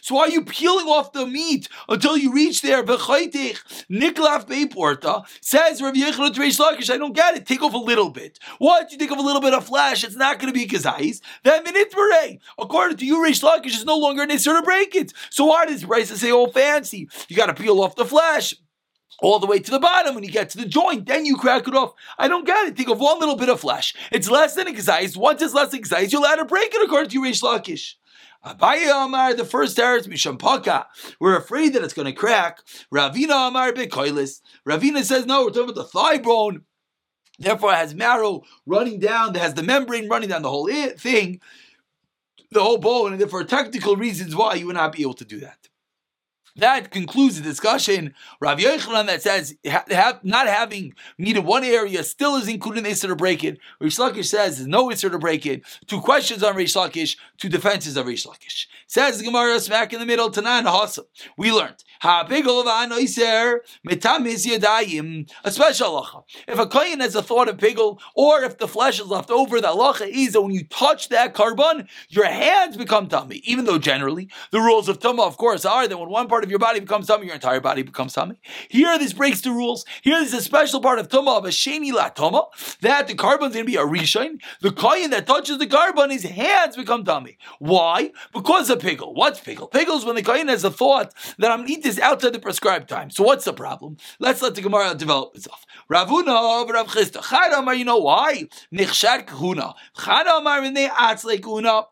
So 0.01 0.15
why 0.15 0.23
are 0.23 0.29
you 0.29 0.43
peeling 0.43 0.87
off 0.87 1.13
the 1.13 1.25
meat 1.25 1.69
until 1.87 2.17
you 2.17 2.33
reach 2.33 2.61
there? 2.61 2.83
Niklaf 2.83 4.47
Beiporta 4.47 5.25
says 5.41 5.81
Rav 5.81 5.93
Yechon 5.93 6.33
to 6.33 6.41
Reish 6.41 6.59
Lakish. 6.59 6.93
I 6.93 6.97
don't 6.97 7.13
get 7.13 7.37
it. 7.37 7.45
Take 7.45 7.63
off 7.63 7.73
a 7.73 7.77
little 7.77 8.09
bit. 8.09 8.39
What? 8.57 8.91
You 8.91 8.97
take 8.97 9.11
off 9.11 9.19
a 9.19 9.21
little 9.21 9.41
bit 9.41 9.53
of 9.53 9.65
flesh? 9.65 10.03
It's 10.03 10.15
not 10.15 10.39
going 10.39 10.53
to 10.53 10.57
be 10.57 10.67
kazais. 10.67 11.21
That 11.43 11.65
minitbere. 11.65 12.39
According 12.59 12.97
to 12.97 13.05
you, 13.05 13.17
Reish 13.17 13.43
Lakish 13.43 13.75
is 13.75 13.85
no 13.85 13.97
longer 13.97 14.23
an 14.23 14.29
to 14.29 14.61
break 14.63 14.95
it. 14.95 15.13
So 15.29 15.45
why 15.45 15.65
does 15.65 15.83
Bryce 15.83 16.09
say, 16.09 16.31
"Oh, 16.31 16.47
fancy"? 16.47 17.09
You 17.27 17.35
got 17.35 17.47
to 17.47 17.53
peel 17.53 17.81
off 17.81 17.95
the 17.95 18.05
flesh 18.05 18.53
all 19.21 19.39
the 19.39 19.47
way 19.47 19.59
to 19.59 19.71
the 19.71 19.79
bottom 19.79 20.15
when 20.15 20.23
you 20.23 20.31
get 20.31 20.49
to 20.51 20.57
the 20.57 20.65
joint, 20.65 21.05
then 21.05 21.25
you 21.25 21.37
crack 21.37 21.67
it 21.67 21.75
off. 21.75 21.93
I 22.17 22.27
don't 22.27 22.45
get 22.45 22.67
it. 22.67 22.77
Think 22.77 22.89
of 22.89 22.99
one 22.99 23.19
little 23.19 23.35
bit 23.35 23.49
of 23.49 23.59
flesh. 23.59 23.95
It's 24.11 24.29
less 24.29 24.55
than 24.55 24.67
excised. 24.67 25.17
Once 25.17 25.41
it's 25.41 25.53
less 25.53 25.73
excised, 25.73 26.13
you're 26.13 26.21
allowed 26.21 26.35
to 26.35 26.45
break 26.45 26.73
it 26.73 26.83
according 26.83 27.09
to 27.09 27.21
Reish 27.21 27.41
Lakish. 27.41 27.93
Abaye 28.45 29.05
Amar, 29.05 29.33
the 29.33 29.43
first 29.43 29.77
teretz 29.77 30.07
mishampaka. 30.07 30.85
We're 31.19 31.37
afraid 31.37 31.73
that 31.73 31.83
it's 31.83 31.93
going 31.93 32.05
to 32.05 32.13
crack. 32.13 32.59
Ravina 32.93 33.47
Amar 33.47 33.71
bekoilis. 33.71 34.41
Ravina 34.67 35.03
says 35.03 35.25
no. 35.25 35.45
We're 35.45 35.49
talking 35.49 35.63
about 35.63 35.75
the 35.75 35.83
thigh 35.85 36.19
bone. 36.19 36.61
Therefore, 37.39 37.73
it 37.73 37.77
has 37.77 37.93
marrow 37.93 38.43
running 38.65 38.99
down. 38.99 39.35
It 39.35 39.39
has 39.39 39.53
the 39.53 39.63
membrane 39.63 40.09
running 40.09 40.29
down 40.29 40.41
the 40.41 40.49
whole 40.49 40.67
thing, 40.67 41.39
the 42.51 42.63
whole 42.63 42.77
bone, 42.77 43.11
and 43.11 43.21
therefore 43.21 43.43
technical 43.43 43.95
reasons 43.95 44.35
why 44.35 44.55
you 44.55 44.67
would 44.67 44.75
not 44.75 44.93
be 44.93 45.03
able 45.03 45.13
to 45.15 45.25
do 45.25 45.39
that. 45.41 45.67
That 46.57 46.89
concludes 46.89 47.37
the 47.37 47.43
discussion. 47.43 48.15
Rav 48.41 48.57
Yochanan 48.57 49.05
that 49.05 49.21
says 49.21 49.55
ha, 49.67 50.19
not 50.23 50.47
having 50.47 50.95
meat 51.19 51.37
in 51.37 51.45
one 51.45 51.63
area 51.63 52.03
still 52.03 52.35
is 52.35 52.47
included 52.47 52.85
in 52.85 52.91
the 52.91 52.95
to 52.95 53.15
break 53.15 53.43
it. 53.43 53.59
Rish 53.79 53.97
Lakish 53.97 54.25
says 54.25 54.57
there's 54.57 54.67
no 54.67 54.89
Isser 54.89 55.11
to 55.11 55.19
break 55.19 55.45
it. 55.45 55.61
Two 55.85 56.01
questions 56.01 56.41
on 56.41 56.55
Rish 56.55 56.73
Lakish, 56.73 57.15
two 57.37 57.49
defenses 57.49 57.95
of 57.95 58.07
Rish 58.07 58.25
Lakish. 58.25 58.65
Says 58.89 59.17
the 59.17 59.25
Gemara 59.25 59.59
smack 59.59 59.91
in 59.91 59.99
the 59.99 60.05
middle, 60.05 60.31
Tanan 60.31 60.63
Hasa. 60.63 61.03
We 61.37 61.51
learned. 61.51 61.83
Ha 61.99 62.25
mitamis 62.25 62.85
A 65.43 65.51
special 65.51 66.01
halacha. 66.01 66.23
If 66.47 66.57
a 66.57 66.67
kohen 66.67 67.01
has 67.01 67.13
a 67.13 67.21
thought 67.21 67.49
of 67.49 67.57
pigel, 67.57 67.99
or 68.15 68.43
if 68.43 68.57
the 68.57 68.67
flesh 68.67 69.01
is 69.01 69.07
left 69.07 69.29
over, 69.29 69.59
the 69.59 69.67
halacha 69.67 70.07
is 70.07 70.31
that 70.31 70.41
when 70.41 70.53
you 70.53 70.63
touch 70.63 71.09
that 71.09 71.33
korban, 71.33 71.89
your 72.07 72.27
hands 72.27 72.77
become 72.77 73.09
tummy. 73.09 73.41
Even 73.43 73.65
though 73.65 73.77
generally 73.77 74.29
the 74.51 74.61
rules 74.61 74.87
of 74.87 74.99
tumah, 74.99 75.27
of 75.27 75.35
course, 75.35 75.65
are 75.65 75.85
that 75.85 75.97
when 75.97 76.09
one 76.09 76.29
part 76.29 76.45
of 76.45 76.49
your 76.49 76.59
body 76.59 76.79
becomes 76.79 77.07
tummy, 77.07 77.25
your 77.25 77.35
entire 77.35 77.59
body 77.59 77.81
becomes 77.81 78.13
tummy. 78.13 78.39
Here, 78.69 78.97
this 78.97 79.11
breaks 79.11 79.41
the 79.41 79.51
rules. 79.51 79.83
Here, 80.01 80.21
a 80.21 80.25
special 80.25 80.79
part 80.79 80.99
of 80.99 81.09
tumah 81.09 81.39
of 81.39 81.45
a 81.45 81.49
sheni 81.49 81.91
la 81.91 82.09
tumah 82.09 82.77
that 82.79 83.09
the 83.09 83.15
korban 83.15 83.49
is 83.49 83.53
going 83.53 83.65
to 83.65 83.65
be 83.65 83.75
a 83.75 83.85
rishon. 83.85 84.39
The 84.61 84.71
kohen 84.71 85.09
that 85.09 85.27
touches 85.27 85.57
the 85.57 85.67
korban, 85.67 86.09
his 86.09 86.23
hands 86.23 86.77
become 86.77 87.03
tummy. 87.03 87.37
Why? 87.59 88.11
Because 88.33 88.69
of 88.77 88.83
pigel. 88.83 89.13
What's? 89.13 89.39
Pigel 89.39 89.97
is 89.97 90.05
when 90.05 90.15
the 90.15 90.23
kohen 90.23 90.47
has 90.47 90.63
a 90.63 90.71
thought 90.71 91.13
that 91.37 91.51
I'm 91.51 91.67
eating 91.67 91.83
this 91.83 91.99
outside 91.99 92.33
the 92.33 92.39
prescribed 92.39 92.89
time. 92.89 93.09
So 93.09 93.23
what's 93.23 93.45
the 93.45 93.53
problem? 93.53 93.97
Let's 94.19 94.41
let 94.41 94.55
the 94.55 94.61
Gemara 94.61 94.95
develop 94.95 95.35
itself. 95.35 95.65
Ravuna, 95.91 96.61
over 96.61 96.73
Rav 96.73 96.87
Chisda, 96.87 97.27
Chad 97.27 97.77
you 97.77 97.85
know 97.85 97.97
why? 97.97 98.47
Nichshad 98.73 99.27
kahuna. 99.27 99.73
Chad 100.03 100.27
Amar, 100.27 100.61
Atzle 100.61 101.41
kahuna. 101.41 101.85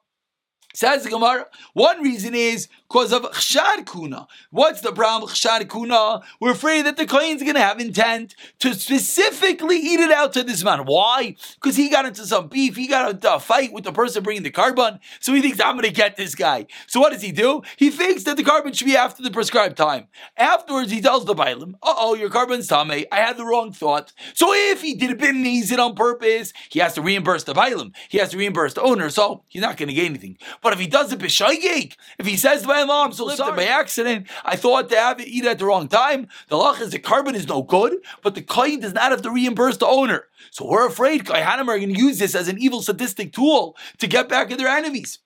Says 0.76 1.04
the 1.04 1.10
Gemara, 1.10 1.46
one 1.74 2.02
reason 2.04 2.36
is 2.36 2.68
because 2.90 3.14
of 3.14 3.24
chshad 3.32 3.90
kuna. 3.90 4.28
What's 4.52 4.82
the 4.82 4.92
problem 4.92 5.24
with 5.24 5.32
chshad 5.32 5.70
kuna? 5.72 6.22
We're 6.42 6.52
afraid 6.52 6.86
that 6.86 6.98
the 6.98 7.06
kohen's 7.06 7.42
going 7.42 7.56
to 7.56 7.62
have 7.62 7.80
intent 7.80 8.36
to 8.60 8.74
specifically 8.74 9.78
eat 9.78 10.02
it 10.02 10.12
out 10.12 10.34
to 10.34 10.44
this 10.44 10.66
man. 10.66 10.80
Why? 10.80 11.38
Because 11.56 11.78
he 11.78 11.90
got 11.90 12.06
into 12.06 12.26
some 12.26 12.50
beef. 12.50 12.76
He 12.76 12.88
got 12.88 13.10
into 13.10 13.34
a 13.34 13.40
fight 13.40 13.72
with 13.72 13.86
the 13.86 13.94
person 13.94 14.22
bringing 14.22 14.44
the 14.44 14.52
korban. 14.52 15.00
So 15.22 15.34
he 15.34 15.42
thinks, 15.42 15.62
I'm 15.62 15.76
going 15.76 15.86
to 15.86 15.92
get 15.92 16.18
this 16.18 16.36
guy. 16.36 16.68
So 16.88 17.00
what 17.00 17.14
does 17.14 17.22
he 17.22 17.32
do? 17.32 17.62
He 17.78 17.90
thinks 17.90 18.24
that 18.24 18.36
the 18.36 18.44
korban 18.44 18.76
should 18.76 18.88
be 18.88 18.98
after 18.98 19.24
the 19.24 19.32
prescribed 19.32 19.78
time. 19.78 20.08
Afterwards, 20.36 20.92
he 20.92 21.00
tells 21.02 21.24
the 21.24 21.36
Bailam, 21.36 21.76
uh-oh, 21.84 22.16
your 22.16 22.30
korban's 22.30 22.68
tame. 22.68 22.92
I 23.12 23.16
had 23.18 23.38
the 23.38 23.46
wrong 23.46 23.72
thought. 23.72 24.12
So 24.34 24.54
if 24.54 24.82
he 24.82 24.94
did 24.94 25.22
it 25.22 25.80
on 25.80 25.96
purpose, 25.96 26.52
he 26.70 26.80
has 26.80 26.94
to 26.96 27.02
reimburse 27.02 27.46
the 27.46 27.54
Bailam. 27.54 27.96
He 28.10 28.18
has 28.18 28.32
to 28.32 28.38
reimburse 28.38 28.74
the 28.74 28.82
owner. 28.82 29.10
So 29.10 29.44
he's 29.48 29.62
not 29.62 29.78
going 29.78 29.88
to 29.88 29.96
get 29.96 30.06
anything. 30.06 30.38
But 30.66 30.74
if 30.74 30.80
he 30.80 30.88
does 30.88 31.14
it 31.14 31.20
b'shaygig, 31.20 31.96
if 32.18 32.26
he 32.26 32.36
says 32.36 32.64
to 32.64 32.68
my 32.68 32.84
mom, 32.86 33.12
so 33.12 33.30
sorry. 33.30 33.56
by 33.56 33.66
accident, 33.66 34.26
I 34.44 34.56
thought 34.56 34.90
to 34.90 34.96
have 34.96 35.20
it 35.20 35.28
eat 35.28 35.46
at 35.46 35.60
the 35.60 35.66
wrong 35.66 35.88
time. 35.88 36.28
The 36.48 36.56
lach 36.56 36.82
is 36.82 36.90
the 36.90 36.98
korban 36.98 37.36
is 37.36 37.48
no 37.48 37.62
good, 37.62 37.94
but 38.24 38.34
the 38.34 38.42
kohen 38.42 38.80
does 38.80 38.96
not 38.96 39.12
have 39.12 39.22
to 39.22 39.30
reimburse 39.30 39.78
the 39.78 39.86
owner. 39.86 40.24
So 40.50 40.68
we're 40.68 40.88
afraid 40.88 41.26
Kohanim 41.26 41.68
are 41.68 41.78
going 41.78 41.94
to 41.94 42.00
use 42.00 42.18
this 42.18 42.34
as 42.34 42.48
an 42.48 42.58
evil 42.58 42.82
sadistic 42.82 43.32
tool 43.32 43.78
to 44.00 44.08
get 44.08 44.28
back 44.28 44.50
at 44.50 44.58
their 44.58 44.68
enemies. 44.68 45.20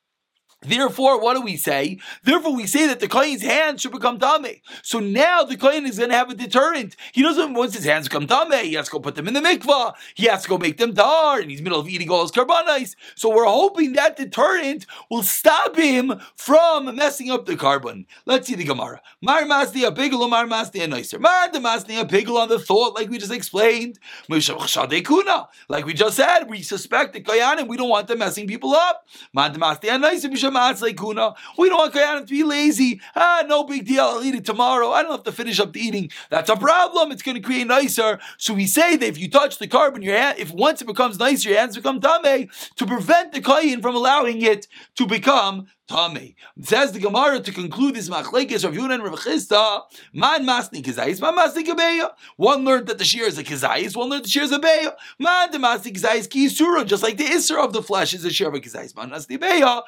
Therefore, 0.62 1.22
what 1.22 1.36
do 1.36 1.42
we 1.42 1.56
say? 1.56 2.00
Therefore, 2.24 2.54
we 2.54 2.68
say 2.68 2.86
that 2.88 3.00
the 3.00 3.08
Kohen's 3.08 3.42
hands 3.42 3.82
should 3.82 3.94
become 3.94 4.20
Tame. 4.20 4.58
So 4.82 5.00
now 5.00 5.44
the 5.44 5.56
Kohen 5.56 5.86
is 5.86 5.98
going 5.98 6.10
to 6.10 6.18
have 6.18 6.30
a 6.30 6.36
deterrent. 6.36 6.98
He 7.13 7.22
doesn't, 7.22 7.54
once 7.54 7.75
his 7.75 7.86
hands 7.86 8.10
to 8.10 8.20
become 8.20 8.28
Tame, 8.28 8.66
he 8.66 8.74
has 8.74 8.88
to 8.88 8.92
go 8.92 9.00
put 9.00 9.16
them 9.16 9.30
in 9.30 9.34
the 9.34 9.39
mikvah. 9.39 9.94
He 10.16 10.25
has 10.25 10.44
to 10.44 10.50
go 10.50 10.58
make 10.58 10.78
them 10.78 10.94
dar, 10.94 11.39
and 11.39 11.50
he's 11.50 11.62
middle 11.62 11.80
of 11.80 11.88
eating 11.88 12.10
all 12.10 12.24
his 12.24 12.34
karbanis. 12.34 12.96
So 13.16 13.34
we're 13.34 13.46
hoping 13.46 13.94
that 13.94 14.18
deterrent 14.18 14.86
will 15.10 15.24
stop 15.24 15.78
him 15.78 16.20
from 16.36 16.94
messing 16.94 17.32
up 17.32 17.46
the 17.46 17.56
korban. 17.56 18.06
Let's 18.25 18.48
see 18.48 18.56
the 18.56 18.66
Gemara. 18.66 19.01
Mar 19.22 19.44
masni 19.44 19.88
a 19.88 19.94
pigul, 19.94 20.30
mar 20.30 20.46
masni 20.46 20.84
a 20.84 20.88
nicer. 20.88 21.20
Mar 21.20 21.50
the 21.54 21.60
masni 21.60 22.01
a 22.01 22.04
pigul 22.04 22.38
on 22.38 22.50
the 22.50 22.60
thought, 22.60 22.96
like 22.96 23.10
we 23.10 23.18
just 23.18 23.32
explained. 23.32 23.98
Like 24.28 25.86
we 25.86 25.94
just 25.94 26.18
said, 26.18 26.50
we 26.50 26.63
suspect 26.63 27.13
the 27.13 27.22
Kohen 27.22 27.60
and 27.60 27.70
we 27.70 27.78
don't 27.78 27.88
want 27.88 28.10
them 28.10 28.20
messing 28.20 28.46
people 28.46 28.74
up. 28.74 29.08
Mar 29.32 29.50
the 29.51 29.60
masni 29.60 29.88
a 29.88 30.49
nicer. 30.53 30.86
We 30.86 30.94
don't 30.94 31.36
want 31.77 31.94
Koyanim 31.94 32.27
to 32.27 32.34
be 32.34 32.44
lazy. 32.44 33.01
Ah, 33.15 33.44
no 33.48 33.63
big 33.63 33.86
deal. 33.86 34.03
I'll 34.03 34.24
eat 34.24 34.36
it 34.36 34.46
tomorrow. 34.46 34.91
I 34.91 35.01
don't 35.03 35.12
have 35.12 35.24
to 35.24 35.32
finish 35.32 35.60
up 35.60 35.74
the 35.74 35.79
eating. 35.79 36.10
That's 36.29 36.50
a 36.50 36.56
problem. 36.56 37.12
It's 37.12 37.22
going 37.22 37.36
to 37.36 37.41
create 37.41 37.68
nicer. 37.68 38.20
So 38.38 38.53
we 38.53 38.68
say 38.68 38.96
that 38.96 39.06
if 39.06 39.18
you 39.18 39.29
touch 39.29 39.58
the 39.58 39.68
korban, 39.68 40.03
your 40.03 40.18
hand, 40.18 40.39
if 40.39 40.51
once 40.51 40.82
it 40.82 40.86
becomes 40.86 41.20
nicer, 41.20 41.50
your 41.50 41.60
hands 41.60 41.75
become 41.75 42.00
tame 42.00 42.50
to 42.75 42.86
prevent 42.86 43.32
the 43.34 43.41
koyin 43.41 43.82
from 43.82 43.96
allowing 43.96 44.41
it 44.41 44.68
to 44.96 45.06
become 45.06 45.68
Tame. 45.89 46.36
Says 46.62 46.91
the 46.91 47.00
Gemara 47.00 47.39
to 47.39 47.51
conclude 47.51 47.96
this 47.96 48.10
machlekes 48.10 48.63
of 48.63 48.75
Yunan 48.75 49.03
Rav 49.03 49.20
Chisda, 49.20 49.82
man 50.13 50.46
masni 50.46 50.84
kizayis, 50.84 51.20
man 51.20 51.36
masni 51.36 51.65
kabeya. 51.65 52.12
One 52.38 52.63
learned 52.63 52.88
that 52.88 53.00
the 53.00 53.03
shear 53.03 53.25
is 53.25 53.39
a 53.39 53.44
kizayis, 53.44 53.96
one 53.96 54.10
learned 54.10 54.25
the 54.25 54.29
shear 54.29 54.44
is 54.44 54.51
a 54.51 54.60
beya. 54.60 54.94
Man 55.18 55.51
the 55.51 55.58
kizayis 55.58 56.29
ki 56.29 56.48
just 56.86 57.01
like 57.01 57.18
the 57.18 57.24
isra 57.24 57.65
of 57.65 57.74
the 57.74 57.82
flesh 57.82 58.13
is 58.13 58.24
a 58.24 58.29
shear 58.29 58.50
of 58.50 58.53
a 58.53 58.60
kizayis. 58.60 58.96
Man 58.96 59.10
masni 59.10 59.39
beya, 59.39 59.82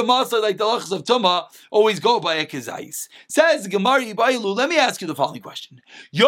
kitamasa, 0.00 0.40
like 0.42 0.56
the 0.56 0.64
lachas 0.64 0.92
of 0.92 1.04
tuma, 1.04 1.46
always 1.70 2.00
go 2.00 2.20
by 2.20 2.34
a 2.36 2.46
kizayis. 2.46 3.08
Says 3.28 3.64
the 3.64 3.68
Gemara 3.68 4.00
Ibailu, 4.02 4.54
let 4.56 4.68
me 4.68 4.78
ask 4.78 5.00
you 5.00 5.06
the 5.06 5.14
following 5.14 5.40
question. 5.40 5.80
You 6.10 6.26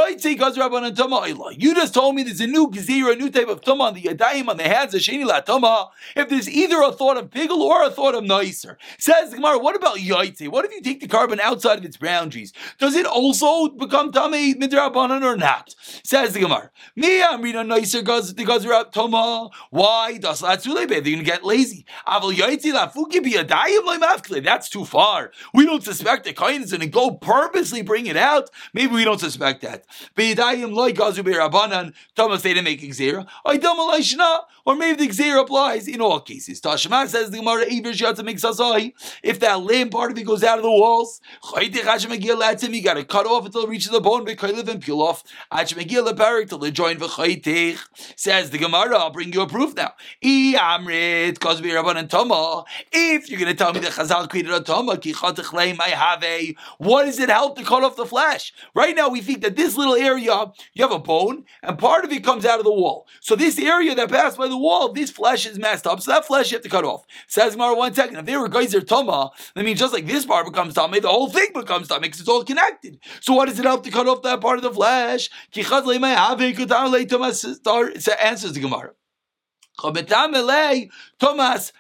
just 1.75 1.95
told 1.95 2.15
me 2.15 2.23
there's 2.23 2.41
a 2.41 2.47
new 2.47 2.69
gazira, 2.69 3.13
a 3.13 3.17
new 3.17 3.31
type 3.31 3.49
of 3.49 3.61
tuma 3.61 3.81
on 3.81 3.95
the 3.95 4.03
yadayim, 4.03 4.49
on 4.49 4.57
the 4.57 4.65
hands 4.65 4.95
of 4.95 5.01
sheni 5.01 5.25
la 5.25 5.41
tuma. 5.41 5.89
If 6.17 6.29
there's 6.29 6.49
either 6.49 6.81
a 6.83 6.93
thought 6.93 7.17
of 7.17 7.31
pigel 7.31 7.63
or 7.63 7.85
a 7.85 7.91
thought 7.91 8.15
of 8.15 8.25
nicer. 8.25 8.79
Says 8.99 9.31
the 9.31 9.37
Gemara, 9.37 9.59
what 9.59 9.77
about 9.77 9.97
yaitze? 9.97 10.49
What 10.49 10.65
if 10.65 10.73
you 10.73 10.81
take 10.83 11.01
the 11.01 11.09
korban 11.09 11.41
outside 11.41 11.79
of 11.79 11.85
its 11.85 11.97
boundaries? 11.97 12.53
Does 12.79 12.95
it 12.95 13.07
also 13.07 13.69
become 13.69 14.13
tame 14.13 14.61
midrabanan 14.61 15.23
or 15.23 15.37
not? 15.37 15.75
Says 16.05 16.33
the 16.33 16.41
Gemara. 16.41 16.71
Me, 16.97 17.23
reading 17.41 17.69
nicer 17.69 18.01
because 18.01 18.35
the 18.35 18.45
gazra 18.45 18.91
toma. 18.93 19.51
Why? 19.71 20.19
Does 20.19 20.41
They're 20.41 20.67
gonna 20.67 21.23
get 21.23 21.45
lazy. 21.45 21.85
Aval 22.07 22.33
yaitze 22.35 22.73
lafuki 22.73 23.23
be 23.23 23.37
a 23.37 23.45
dayim 23.45 24.45
That's 24.45 24.69
too 24.69 24.85
far. 24.85 25.33
We 25.53 25.67
don't 25.67 25.83
suspect 25.83 26.25
the 26.25 26.33
kohen 26.33 26.63
is 26.63 26.73
gonna 26.73 26.87
go 26.87 27.13
purposely 27.13 27.83
bring 27.83 28.07
it 28.07 28.17
out. 28.17 28.51
Maybe 28.73 28.93
we 28.93 29.05
don't 29.05 29.21
suspect 29.21 29.63
that. 29.63 29.85
Be 30.15 30.35
Be'yadayim 30.35 30.73
loy 30.73 30.93
gazu 30.93 31.25
be'rabanan. 31.25 31.95
Thomas 32.15 32.43
they 32.43 32.55
didn't 32.55 32.65
make 32.65 32.81
exera. 32.81 33.27
Or 34.65 34.77
maybe 34.77 35.07
the 35.07 35.13
exera 35.13 35.41
applies 35.41 35.89
in 35.89 36.01
all 36.01 36.21
cases. 36.21 36.61
Tashma 36.61 37.09
says 37.09 37.31
the 37.31 37.39
Gemara, 37.39 37.65
if 39.23 39.41
that 39.41 39.61
limb 39.61 39.91
part 39.91 40.13
of 40.13 40.19
it 40.19 40.23
goes 40.23 40.45
out 40.45 40.59
of 40.59 40.63
the 40.63 40.71
walls, 40.71 41.21
you 41.59 42.83
got 42.83 42.95
to 42.95 43.05
cut 43.05 43.27
off 43.27 43.47
until 43.47 43.65
it 43.65 43.69
reaches 43.69 43.91
the 43.91 44.01
bone, 44.01 44.29
and 44.29 44.83
peel 44.83 45.03
off, 45.03 45.25
till 45.75 46.65
it 46.65 46.73
join 46.73 46.99
Says 46.99 47.79
Says 48.17 48.51
the 48.51 48.59
Gemara, 48.59 48.97
I'll 48.97 49.11
bring 49.11 49.33
you 49.33 49.43
a 49.43 49.47
proof 49.47 49.75
now. 49.75 49.93
I 50.25 50.55
amrit 50.59 51.39
kozbi 51.39 51.71
rabban 51.73 51.97
and 51.97 52.11
toma. 52.11 52.65
If 52.93 53.29
you're 53.29 53.39
going 53.39 53.51
to 53.51 53.57
tell 53.57 53.73
me 53.73 53.81
that 53.81 53.93
Chazal 53.93 54.29
created 54.29 54.53
a 54.53 54.61
Toma, 54.61 54.99
I 55.81 55.89
have 55.89 56.23
a, 56.25 56.55
what 56.79 57.05
does 57.05 57.19
it 57.19 57.29
help 57.29 57.57
to 57.59 57.65
cut 57.65 57.83
off 57.83 57.97
the 57.97 58.07
flesh? 58.07 58.53
Right 58.75 58.95
now, 58.95 59.09
we 59.09 59.21
think 59.21 59.43
that 59.43 59.57
this 59.57 59.77
little 59.77 59.95
area, 59.95 60.53
you 60.75 60.83
have 60.83 60.93
a 60.93 60.99
bone, 60.99 61.45
and 61.63 61.79
part 61.79 62.05
of 62.05 62.13
it 62.13 62.25
comes 62.25 62.45
out 62.45 62.59
of 62.59 62.65
the 62.65 62.73
wall. 62.73 63.07
So 63.21 63.37
this 63.37 63.59
area 63.59 63.95
that 63.95 64.11
passed 64.11 64.39
by 64.39 64.49
the 64.49 64.59
wall, 64.59 64.93
this 64.93 65.11
flesh 65.11 65.47
is 65.47 65.59
messed 65.59 65.87
up. 65.87 66.01
So 66.01 66.11
that 66.13 66.27
flesh 66.27 66.51
you 66.51 66.57
have 66.57 66.63
to 66.65 66.69
cut 66.69 66.85
off. 66.85 67.07
Says 67.27 67.55
Gemara, 67.55 67.77
one 67.77 67.95
second. 67.95 68.17
If 68.17 68.27
they 68.27 68.37
were 68.37 68.49
geyser 68.49 68.81
Toma, 68.81 69.31
I 69.57 69.63
mean, 69.63 69.77
just 69.77 69.93
like 69.93 70.07
this 70.07 70.25
part 70.25 70.47
becomes 70.47 70.75
Tama, 70.75 71.01
the 71.01 71.09
whole 71.09 71.29
thing 71.29 71.49
becomes 71.55 71.89
Tama 71.89 72.01
because 72.01 72.21
it's 72.21 72.29
all 72.29 72.45
connected. 72.45 72.99
So 73.21 73.35
what 73.35 73.49
does 73.49 73.59
it 73.59 73.65
help 73.65 73.85
to 73.85 73.91
cut 73.91 74.09
off 74.09 74.23
that 74.23 74.41
part 74.41 74.57
of 74.57 74.63
the 74.63 74.73
flesh? 74.73 75.31
It 77.97 78.19
answers 78.21 78.53
the 78.53 78.61
Gemara. 78.61 78.93
Thomas, 81.19 81.73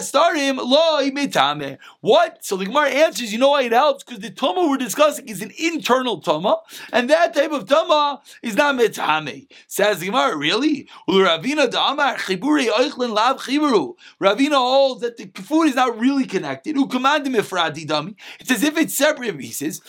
star 0.00 0.34
me. 0.34 1.78
What? 2.00 2.44
So 2.44 2.56
the 2.56 2.66
Gemara 2.66 2.88
answers, 2.90 3.32
you 3.32 3.38
know 3.38 3.50
why 3.50 3.62
it 3.62 3.72
helps? 3.72 4.04
Because 4.04 4.20
the 4.20 4.30
Tama 4.30 4.68
we're 4.68 4.76
discussing 4.76 5.28
is 5.28 5.40
an 5.42 5.52
internal 5.58 6.20
Tama, 6.20 6.60
and 6.92 7.08
that 7.08 7.34
type 7.34 7.52
of 7.52 7.66
Tama 7.66 8.20
is 8.42 8.54
not 8.56 8.76
Metame. 8.76 9.46
Says 9.66 10.00
the 10.00 10.06
Gemara, 10.06 10.36
really? 10.36 10.88
Ravina 11.08 11.70
Dama 11.70 12.16
Khiburi 12.18 12.68
Oichlin 12.68 13.12
Lab 13.14 13.38
Khibru. 13.38 13.94
Ravina 14.20 14.56
holds 14.56 15.00
that 15.00 15.16
the 15.16 15.30
food 15.42 15.64
is 15.64 15.74
not 15.74 15.98
really 15.98 16.26
connected. 16.26 16.76
Ukamandim 16.76 17.36
ifradi 17.36 17.86
dami. 17.86 18.14
It's 18.40 18.50
as 18.50 18.62
if 18.62 18.76
it's 18.76 18.94
separate 18.96 19.38
pieces. 19.38 19.80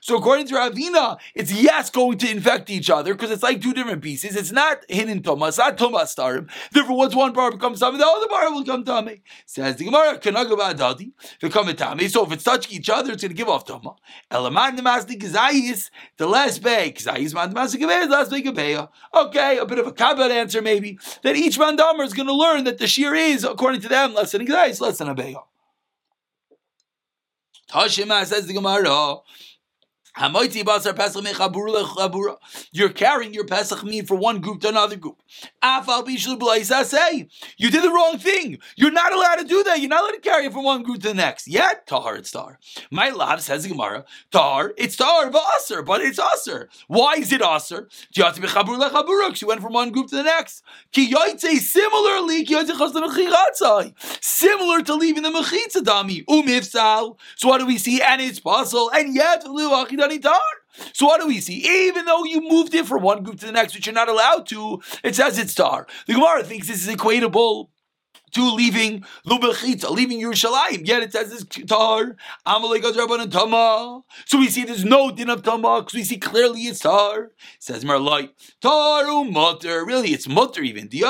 So 0.00 0.16
according 0.16 0.46
to 0.48 0.54
Ravina, 0.54 1.18
it's 1.34 1.52
yes 1.52 1.90
going 1.90 2.18
to 2.18 2.30
infect 2.30 2.70
each 2.70 2.90
other 2.90 3.14
because 3.14 3.30
it's 3.30 3.42
like 3.42 3.60
two 3.60 3.72
different 3.72 4.02
pieces. 4.02 4.34
It's 4.36 4.52
not 4.52 4.84
hidden 4.88 5.22
Tama, 5.22 5.48
it's 5.48 5.58
not 5.58 5.78
Tama 5.78 5.98
Starim. 5.98 6.50
Therefore, 6.72 6.96
once 6.96 7.14
one 7.14 7.32
part 7.32 7.52
becomes 7.52 7.80
Tama, 7.80 7.98
the 7.98 8.15
the 8.20 8.28
bar 8.28 8.52
will 8.52 8.64
come 8.64 8.84
tummy. 8.84 9.22
Says 9.44 9.76
the 9.76 9.84
Gemara, 9.84 10.18
Dadi, 10.18 11.12
come 11.50 11.74
tummy. 11.74 12.08
So 12.08 12.24
if 12.24 12.32
it's 12.32 12.44
touching 12.44 12.76
each 12.78 12.88
other, 12.90 13.12
it's 13.12 13.22
going 13.22 13.30
to 13.30 13.36
give 13.36 13.48
off 13.48 13.64
Tama. 13.64 13.94
The 14.30 14.50
Masli 14.50 15.18
Gazayis, 15.18 15.90
the 16.16 16.26
last 16.26 16.62
bay, 16.62 16.92
Gazayis 16.96 17.34
man 17.34 17.50
the 17.50 17.56
Masli 17.56 17.80
Gazayis, 17.80 18.08
last 18.10 18.30
bay 18.30 18.42
Gabeya. 18.42 18.88
Okay, 19.14 19.58
a 19.58 19.66
bit 19.66 19.78
of 19.78 19.86
a 19.86 19.92
kabbalah 19.92 20.34
answer 20.34 20.62
maybe, 20.62 20.98
that 21.22 21.36
each 21.36 21.58
Mandamar 21.58 22.04
is 22.04 22.12
going 22.12 22.28
to 22.28 22.34
learn 22.34 22.64
that 22.64 22.78
the 22.78 22.86
shear 22.86 23.14
is, 23.14 23.44
according 23.44 23.80
to 23.82 23.88
them, 23.88 24.14
less 24.14 24.32
than 24.32 24.46
Gazayis, 24.46 24.80
less 24.80 24.98
than 24.98 25.08
a 25.08 25.14
Beya. 25.14 25.42
Tashima 27.70 28.24
says 28.24 28.46
the 28.46 28.54
Gemara, 28.54 29.16
you're 32.72 32.88
carrying 32.90 33.34
your 33.34 33.44
Pesach 33.44 33.84
meat 33.84 34.08
from 34.08 34.18
one 34.18 34.40
group 34.40 34.60
to 34.60 34.68
another 34.68 34.96
group. 34.96 35.22
You 35.62 37.70
did 37.70 37.82
the 37.82 37.90
wrong 37.90 38.18
thing. 38.18 38.58
You're 38.76 38.92
not 38.92 39.12
allowed 39.12 39.36
to 39.36 39.44
do 39.44 39.62
that. 39.64 39.80
You're 39.80 39.90
not 39.90 40.02
allowed 40.02 40.12
to 40.12 40.20
carry 40.20 40.46
it 40.46 40.52
from 40.52 40.64
one 40.64 40.82
group 40.82 41.02
to 41.02 41.08
the 41.08 41.14
next. 41.14 41.46
Yet, 41.46 41.86
Tahar, 41.86 42.16
it's 42.16 42.30
Tahar. 42.30 42.58
My 42.90 43.10
love 43.10 43.42
says 43.42 43.66
Gemara, 43.66 44.04
Tahar, 44.30 44.72
it's 44.78 44.96
Tahar, 44.96 45.30
but 45.30 45.42
but 45.84 46.00
it's 46.00 46.18
Aser. 46.18 46.68
Why 46.88 47.14
is 47.14 47.32
it 47.32 47.42
Aser? 47.42 47.88
You 48.14 48.24
went 48.24 49.62
from 49.62 49.72
one 49.72 49.90
group 49.90 50.08
to 50.08 50.16
the 50.16 50.22
next. 50.22 50.62
Similarly, 50.94 52.44
similar 54.20 54.82
to 54.82 54.94
leaving 54.94 55.22
the 55.22 55.30
Mechitza 55.30 55.82
Dami. 55.82 56.24
So 57.36 57.48
what 57.48 57.58
do 57.58 57.66
we 57.66 57.78
see? 57.78 58.00
And 58.00 58.22
it's 58.22 58.40
possible. 58.40 58.90
And 58.94 59.14
yet, 59.14 59.44
so 60.92 61.06
what 61.06 61.20
do 61.20 61.26
we 61.26 61.40
see? 61.40 61.88
Even 61.88 62.04
though 62.04 62.24
you 62.24 62.40
moved 62.40 62.74
it 62.74 62.86
from 62.86 63.02
one 63.02 63.22
group 63.22 63.40
to 63.40 63.46
the 63.46 63.52
next, 63.52 63.74
which 63.74 63.86
you're 63.86 63.94
not 63.94 64.08
allowed 64.08 64.46
to, 64.48 64.80
it 65.02 65.14
says 65.14 65.38
it's 65.38 65.54
tar. 65.54 65.86
The 66.06 66.14
Gemara 66.14 66.44
thinks 66.44 66.68
this 66.68 66.86
is 66.86 66.94
equatable 66.94 67.68
to 68.36 68.50
leaving 68.54 69.02
Lubechitza, 69.26 69.88
leaving 69.90 70.20
Yerushalayim. 70.20 70.86
Yet 70.86 71.02
it 71.02 71.12
says 71.12 71.32
it's 71.32 71.44
tar. 71.66 72.16
Amalek 72.44 72.82
Rabban 72.82 73.30
Tama. 73.30 74.02
So 74.26 74.38
we 74.38 74.48
see 74.48 74.64
there's 74.64 74.84
no 74.84 75.10
din 75.10 75.30
of 75.30 75.42
Tama 75.42 75.80
because 75.80 75.94
we 75.94 76.04
see 76.04 76.18
clearly 76.18 76.60
it's 76.62 76.80
tar. 76.80 77.30
says 77.58 77.82
Marlai. 77.82 78.28
Tar 78.60 79.24
mutter. 79.24 79.86
Really, 79.86 80.10
it's 80.10 80.28
mutter 80.28 80.62
even. 80.62 80.90
It's 80.92 81.02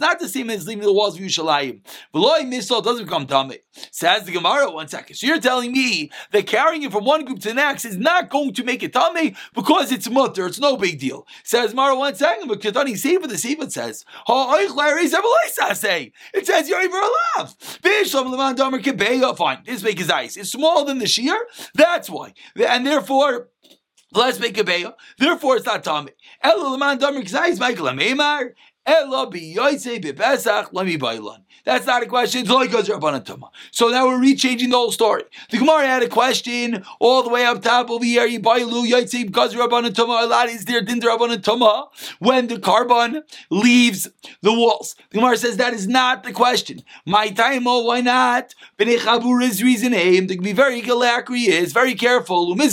not 0.00 0.18
the 0.18 0.28
same 0.28 0.50
as 0.50 0.66
leaving 0.66 0.84
the 0.84 0.92
walls 0.92 1.16
of 1.16 1.22
Yerushalayim. 1.24 1.80
V'loi 2.14 2.40
misal 2.40 2.84
doesn't 2.84 3.06
become 3.06 3.26
Tame. 3.26 3.54
Says 3.90 4.24
the 4.24 4.32
Gemara, 4.32 4.70
one 4.70 4.88
second. 4.88 5.16
So 5.16 5.26
you're 5.26 5.40
telling 5.40 5.72
me 5.72 6.10
that 6.32 6.46
carrying 6.46 6.82
it 6.82 6.92
from 6.92 7.06
one 7.06 7.24
group 7.24 7.38
to 7.40 7.48
the 7.48 7.54
next 7.54 7.86
is 7.86 7.96
not 7.96 8.28
going 8.28 8.52
to 8.52 8.64
make 8.64 8.82
it 8.82 8.92
Tame 8.92 9.34
because 9.54 9.90
it's 9.90 10.10
mutter. 10.10 10.46
It's 10.46 10.60
no 10.60 10.76
big 10.76 10.98
deal. 11.00 11.26
Says 11.42 11.72
Mara, 11.74 11.96
one 11.96 12.14
second. 12.14 12.48
But 12.48 12.60
Ketani, 12.60 12.98
see 12.98 13.16
for 13.16 13.28
the 13.28 13.38
Siva 13.62 13.72
says, 13.72 14.04
it 16.34 16.46
says 16.46 16.68
you're 16.68 16.82
even 16.82 17.00
allowed. 17.00 17.50
Fine, 19.36 19.62
this 19.64 19.82
make 19.82 20.00
is 20.00 20.10
ice. 20.10 20.36
It's 20.36 20.52
smaller 20.52 20.84
than 20.86 20.98
the 20.98 21.06
shear, 21.06 21.46
that's 21.74 22.10
why. 22.10 22.34
And 22.56 22.86
therefore, 22.86 23.48
Let's 24.14 24.38
make 24.38 24.58
a 24.58 24.64
beya. 24.64 24.92
Therefore, 25.16 25.56
it's 25.56 25.64
not 25.64 25.82
Michael 27.58 27.88
That's 28.84 29.06
not 31.86 32.02
a 32.02 32.06
question. 32.06 32.44
So 32.44 32.58
now 32.58 34.08
we're 34.08 34.18
rechanging 34.18 34.70
the 34.70 34.76
whole 34.76 34.90
story. 34.90 35.22
The 35.50 35.58
Gemara 35.58 35.86
had 35.86 36.02
a 36.02 36.08
question 36.08 36.84
all 36.98 37.22
the 37.22 37.28
way 37.28 37.44
up 37.44 37.62
top 37.62 37.90
over 37.90 38.04
here. 38.04 38.24
Is 38.24 38.40
there 38.42 38.50
when 42.18 42.48
the 42.48 42.56
korban 42.56 43.22
leaves 43.50 44.08
the 44.40 44.52
walls? 44.52 44.96
The 45.10 45.18
Gemara 45.18 45.36
says 45.36 45.58
that 45.58 45.74
is 45.74 45.86
not 45.86 46.24
the 46.24 46.32
question. 46.32 46.82
My 47.06 47.28
time, 47.28 47.68
oh, 47.68 47.84
why 47.84 48.00
not? 48.00 48.56
Is 48.80 49.62
reason 49.62 49.94
aim 49.94 50.26
to 50.26 50.36
be 50.36 50.52
very 50.52 50.82
galakri 50.82 51.46
is 51.46 51.72
very 51.72 51.94
careful. 51.94 52.56
Not 52.56 52.72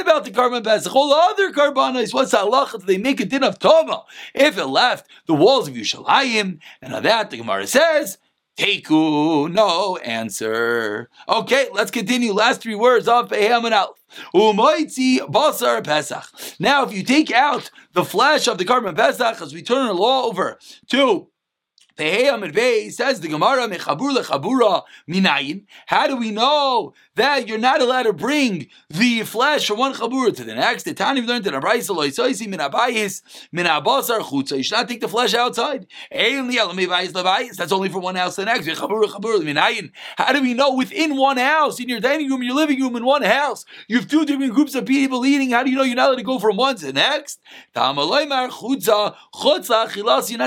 about 0.00 0.24
the 0.24 0.32
korban 0.32 0.64
pesach. 0.64 0.92
Other 1.20 1.52
carbonos. 1.52 2.14
What's 2.14 2.30
that? 2.30 2.82
They 2.86 2.98
make 2.98 3.20
a 3.20 3.26
din 3.26 3.44
of 3.44 3.58
toma. 3.58 4.04
If 4.34 4.56
it 4.56 4.66
left 4.66 5.08
the 5.26 5.34
walls 5.34 5.68
of 5.68 5.74
Yushalayim, 5.74 6.60
and 6.80 6.94
on 6.94 7.02
that 7.02 7.30
the 7.30 7.36
Gemara 7.36 7.66
says, 7.66 8.18
Teku, 8.56 9.50
no 9.50 9.96
answer. 9.98 11.08
Okay, 11.28 11.68
let's 11.72 11.90
continue. 11.90 12.32
Last 12.32 12.62
three 12.62 12.74
words 12.74 13.06
of 13.08 13.28
Beham 13.28 13.64
and 13.64 13.74
Alf. 13.74 13.98
Umoitzi 14.34 15.18
basar 15.18 15.84
Pesach. 15.84 16.24
Now, 16.58 16.84
if 16.84 16.92
you 16.92 17.02
take 17.02 17.30
out 17.30 17.70
the 17.92 18.04
flesh 18.04 18.48
of 18.48 18.58
the 18.58 18.64
korban 18.64 18.96
Pesach, 18.96 19.40
as 19.40 19.54
we 19.54 19.62
turn 19.62 19.86
the 19.86 19.94
law 19.94 20.24
over 20.24 20.58
to 20.88 21.28
says 21.98 23.20
the 23.20 23.28
Gemara, 23.28 23.68
minayin. 25.08 25.64
How 25.86 26.06
do 26.06 26.16
we 26.16 26.30
know 26.30 26.94
that 27.20 27.46
you're 27.46 27.58
not 27.58 27.80
allowed 27.80 28.04
to 28.04 28.12
bring 28.12 28.68
the 28.88 29.22
flesh 29.22 29.66
from 29.68 29.78
one 29.78 29.94
chabura 29.94 30.34
to 30.34 30.44
the 30.44 30.54
next? 30.54 30.84
The 30.84 30.94
Tani 30.94 31.20
learned 31.20 31.46
in 31.46 31.54
Abraisa 31.54 31.94
loisoisi 31.94 32.48
min 32.48 32.60
abayis 32.60 33.22
min 33.52 33.66
abasar 33.66 34.20
chutza. 34.20 34.56
You 34.56 34.62
should 34.62 34.76
not 34.76 34.88
take 34.88 35.00
the 35.00 35.08
flesh 35.08 35.34
outside. 35.34 35.86
That's 36.10 37.72
only 37.72 37.88
from 37.88 38.02
one 38.02 38.14
house 38.16 38.34
to 38.36 38.42
the 38.42 38.46
next. 38.46 38.66
How 40.16 40.32
do 40.32 40.42
we 40.42 40.54
know 40.54 40.74
within 40.74 41.16
one 41.16 41.36
house, 41.36 41.78
in 41.80 41.88
your 41.88 42.00
dining 42.00 42.30
room, 42.30 42.42
your 42.42 42.54
living 42.54 42.80
room, 42.80 42.96
in 42.96 43.04
one 43.04 43.22
house, 43.22 43.64
you 43.88 43.98
have 43.98 44.08
two 44.08 44.24
different 44.24 44.54
groups 44.54 44.74
of 44.74 44.86
people 44.86 45.26
eating? 45.26 45.50
How 45.50 45.62
do 45.62 45.70
you 45.70 45.76
know 45.76 45.82
you're 45.82 45.96
not 45.96 46.08
allowed 46.08 46.16
to 46.16 46.22
go 46.22 46.38
from 46.38 46.56
one 46.56 46.76
to 46.76 46.86
the 46.86 46.92
next? 46.92 47.40
You're 47.76 47.94
not 47.94 48.10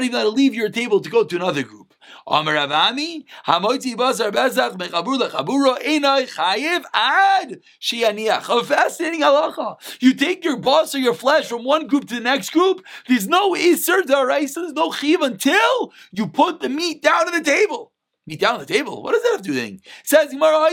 even 0.04 0.16
allowed 0.16 0.24
to 0.24 0.30
leave 0.30 0.56
your 0.56 0.70
table 0.70 1.00
to 1.02 1.10
go 1.10 1.24
to 1.24 1.36
another 1.36 1.64
group. 1.64 1.83
Amar 2.26 2.56
Avami, 2.56 3.26
Hamoti 3.48 3.96
Basar 3.96 4.32
Bezach 4.32 4.78
Mechabur 4.78 5.20
Lechabura 5.20 5.82
Einai 5.82 6.30
Chayiv 6.34 6.84
Ad 6.94 7.62
Shianiach. 7.82 8.50
A 8.50 8.64
fascinating 8.64 9.22
halacha. 9.22 9.78
You 10.02 10.14
take 10.14 10.44
your 10.44 10.58
boss 10.58 10.96
or 10.96 11.00
your 11.00 11.14
flesh 11.14 11.48
from 11.48 11.64
one 11.64 11.88
group 11.88 12.08
to 12.08 12.16
the 12.16 12.22
next 12.22 12.52
group. 12.52 12.84
There's 13.08 13.28
no 13.28 13.54
Isser 13.54 14.02
Daraisa, 14.04 14.56
there's 14.56 14.74
no 14.74 14.92
Chiv 14.92 15.22
until 15.22 15.92
you 16.12 16.28
put 16.28 16.62
the 16.62 16.70
meat 16.70 17.02
down 17.02 17.28
on 17.28 17.34
the 17.34 17.44
table 17.44 17.94
meat 18.26 18.40
down 18.40 18.56
on 18.56 18.60
the 18.62 18.66
table. 18.66 19.04
What 19.04 19.14
does 19.14 19.24
that 19.24 19.32
have 19.34 19.42
to 19.42 19.52
do 19.52 19.58
anything? 19.58 19.82
Says 20.04 20.32
Gemara, 20.32 20.70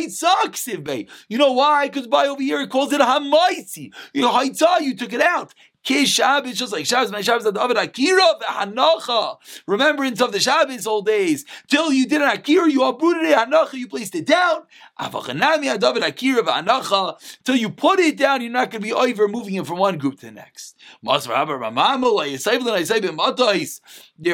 You 1.29 1.39
know 1.39 1.53
why? 1.53 1.87
Because 1.89 2.07
by 2.07 2.27
over 2.27 2.43
here 2.43 2.61
it 2.61 2.71
calls 2.71 2.93
it 2.93 3.01
a. 3.01 3.91
You 4.13 4.23
know, 4.23 4.41
you 4.41 4.97
took 4.97 5.13
it 5.13 5.21
out. 5.21 5.55
Kish 5.83 6.11
Shabbos, 6.11 6.59
just 6.59 6.73
like 6.73 6.85
Shabbos, 6.87 7.11
my 7.11 7.23
Shabbos, 7.23 7.45
the 7.45 7.53
David 7.53 7.79
Akira, 7.79 8.23
Hanacha. 8.43 9.39
Remembrance 9.67 10.21
of 10.21 10.33
the 10.33 10.41
Shabbos 10.41 10.87
old 10.87 11.07
days. 11.07 11.45
Till 11.69 11.93
you 11.93 12.07
did 12.07 12.21
an 12.21 12.29
Akira, 12.29 12.71
you 12.71 12.85
uprooted 12.85 13.25
it, 13.25 13.37
Hanacha, 13.37 13.75
you 13.75 13.89
placed 13.89 14.15
it 14.15 14.27
down. 14.27 14.63
Till 17.45 17.57
you 17.57 17.71
put 17.71 18.01
it 18.01 18.19
down, 18.19 18.43
you're 18.43 18.51
not 18.51 18.71
going 18.71 18.83
to 18.83 18.87
be 18.87 18.93
over 18.93 19.29
moving 19.29 19.55
it 19.55 19.67
from 19.67 19.79
one 19.79 19.97
group 19.97 20.21
to 20.21 20.27
the 20.27 20.33
next. 20.33 20.77
they 21.03 21.27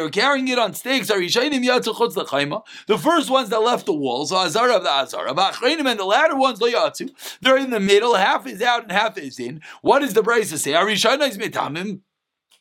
were 0.01 0.11
carrying 0.11 0.49
it 0.49 0.59
on 0.59 0.75
stakes. 0.75 1.07
The 1.09 2.99
first 3.01 3.31
ones 3.31 3.49
that 3.51 3.63
left 3.63 3.87
the 3.87 3.93
walls, 3.93 4.33
are 4.33 4.47
Azara 4.47 4.77
of 4.77 4.83
the 4.83 4.91
Azara, 4.91 5.31
and 5.31 5.99
the 5.99 6.05
latter 6.05 6.37
ones, 6.37 6.59
they're 6.59 7.57
in 7.57 7.71
the 7.71 7.81
middle, 7.81 8.15
half 8.15 8.47
is 8.47 8.61
out 8.61 8.83
and 8.83 8.93
half 8.93 9.17
is 9.19 9.39
in. 9.39 9.63
What 9.83 10.01
does 10.01 10.15
the 10.15 10.23
Brace 10.23 10.51
say? 10.61 10.75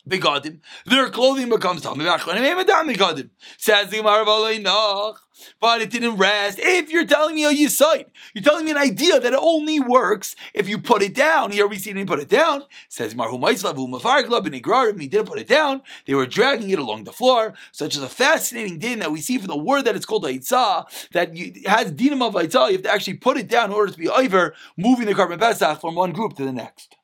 Begadim. 0.07 0.59
Their 0.85 1.09
clothing 1.09 1.49
becomes 1.49 1.81
tamei. 1.81 3.29
Says 3.57 3.89
the 3.89 3.97
Gemara 3.97 5.15
but 5.59 5.81
it 5.81 5.89
didn't 5.89 6.15
rest. 6.17 6.59
If 6.61 6.89
you're 6.89 7.05
telling 7.05 7.35
me 7.35 7.45
a 7.45 7.51
yisoid, 7.51 8.05
you're 8.33 8.43
telling 8.43 8.65
me 8.65 8.71
an 8.71 8.77
idea 8.77 9.19
that 9.19 9.33
only 9.33 9.79
works 9.79 10.35
if 10.53 10.69
you 10.69 10.77
put 10.77 11.01
it 11.01 11.13
down. 11.13 11.51
Here 11.51 11.67
we 11.67 11.77
see 11.77 11.93
didn't 11.93 12.07
put 12.07 12.19
it 12.19 12.29
down. 12.29 12.63
Says 12.89 13.15
Marhu 13.15 13.39
Maislav 13.39 13.75
Mafarklab 13.75 14.45
and 14.45 14.55
Igrarim, 14.55 14.99
he 14.99 15.07
didn't 15.07 15.27
put 15.27 15.39
it 15.39 15.47
down. 15.47 15.81
They 16.05 16.13
were 16.13 16.25
dragging 16.25 16.69
it 16.69 16.79
along 16.79 17.03
the 17.03 17.13
floor. 17.13 17.53
Such 17.71 17.95
as 17.95 18.03
a 18.03 18.09
fascinating 18.09 18.79
din 18.79 18.99
that 18.99 19.11
we 19.11 19.21
see 19.21 19.37
from 19.37 19.47
the 19.47 19.57
word 19.57 19.83
that 19.85 19.95
it's 19.95 20.05
called 20.05 20.23
Aitzah, 20.23 21.09
that 21.11 21.35
you, 21.35 21.53
has 21.65 21.91
dinim 21.91 22.25
of 22.25 22.33
Aitzah, 22.33 22.67
you 22.67 22.73
have 22.73 22.83
to 22.83 22.91
actually 22.91 23.15
put 23.15 23.37
it 23.37 23.47
down 23.47 23.71
in 23.71 23.75
order 23.75 23.91
to 23.91 23.97
be 23.97 24.09
over 24.09 24.55
moving 24.77 25.05
the 25.05 25.13
korban 25.13 25.39
pesach 25.39 25.81
from 25.81 25.95
one 25.95 26.11
group 26.11 26.35
to 26.37 26.45
the 26.45 26.53
next. 26.53 26.94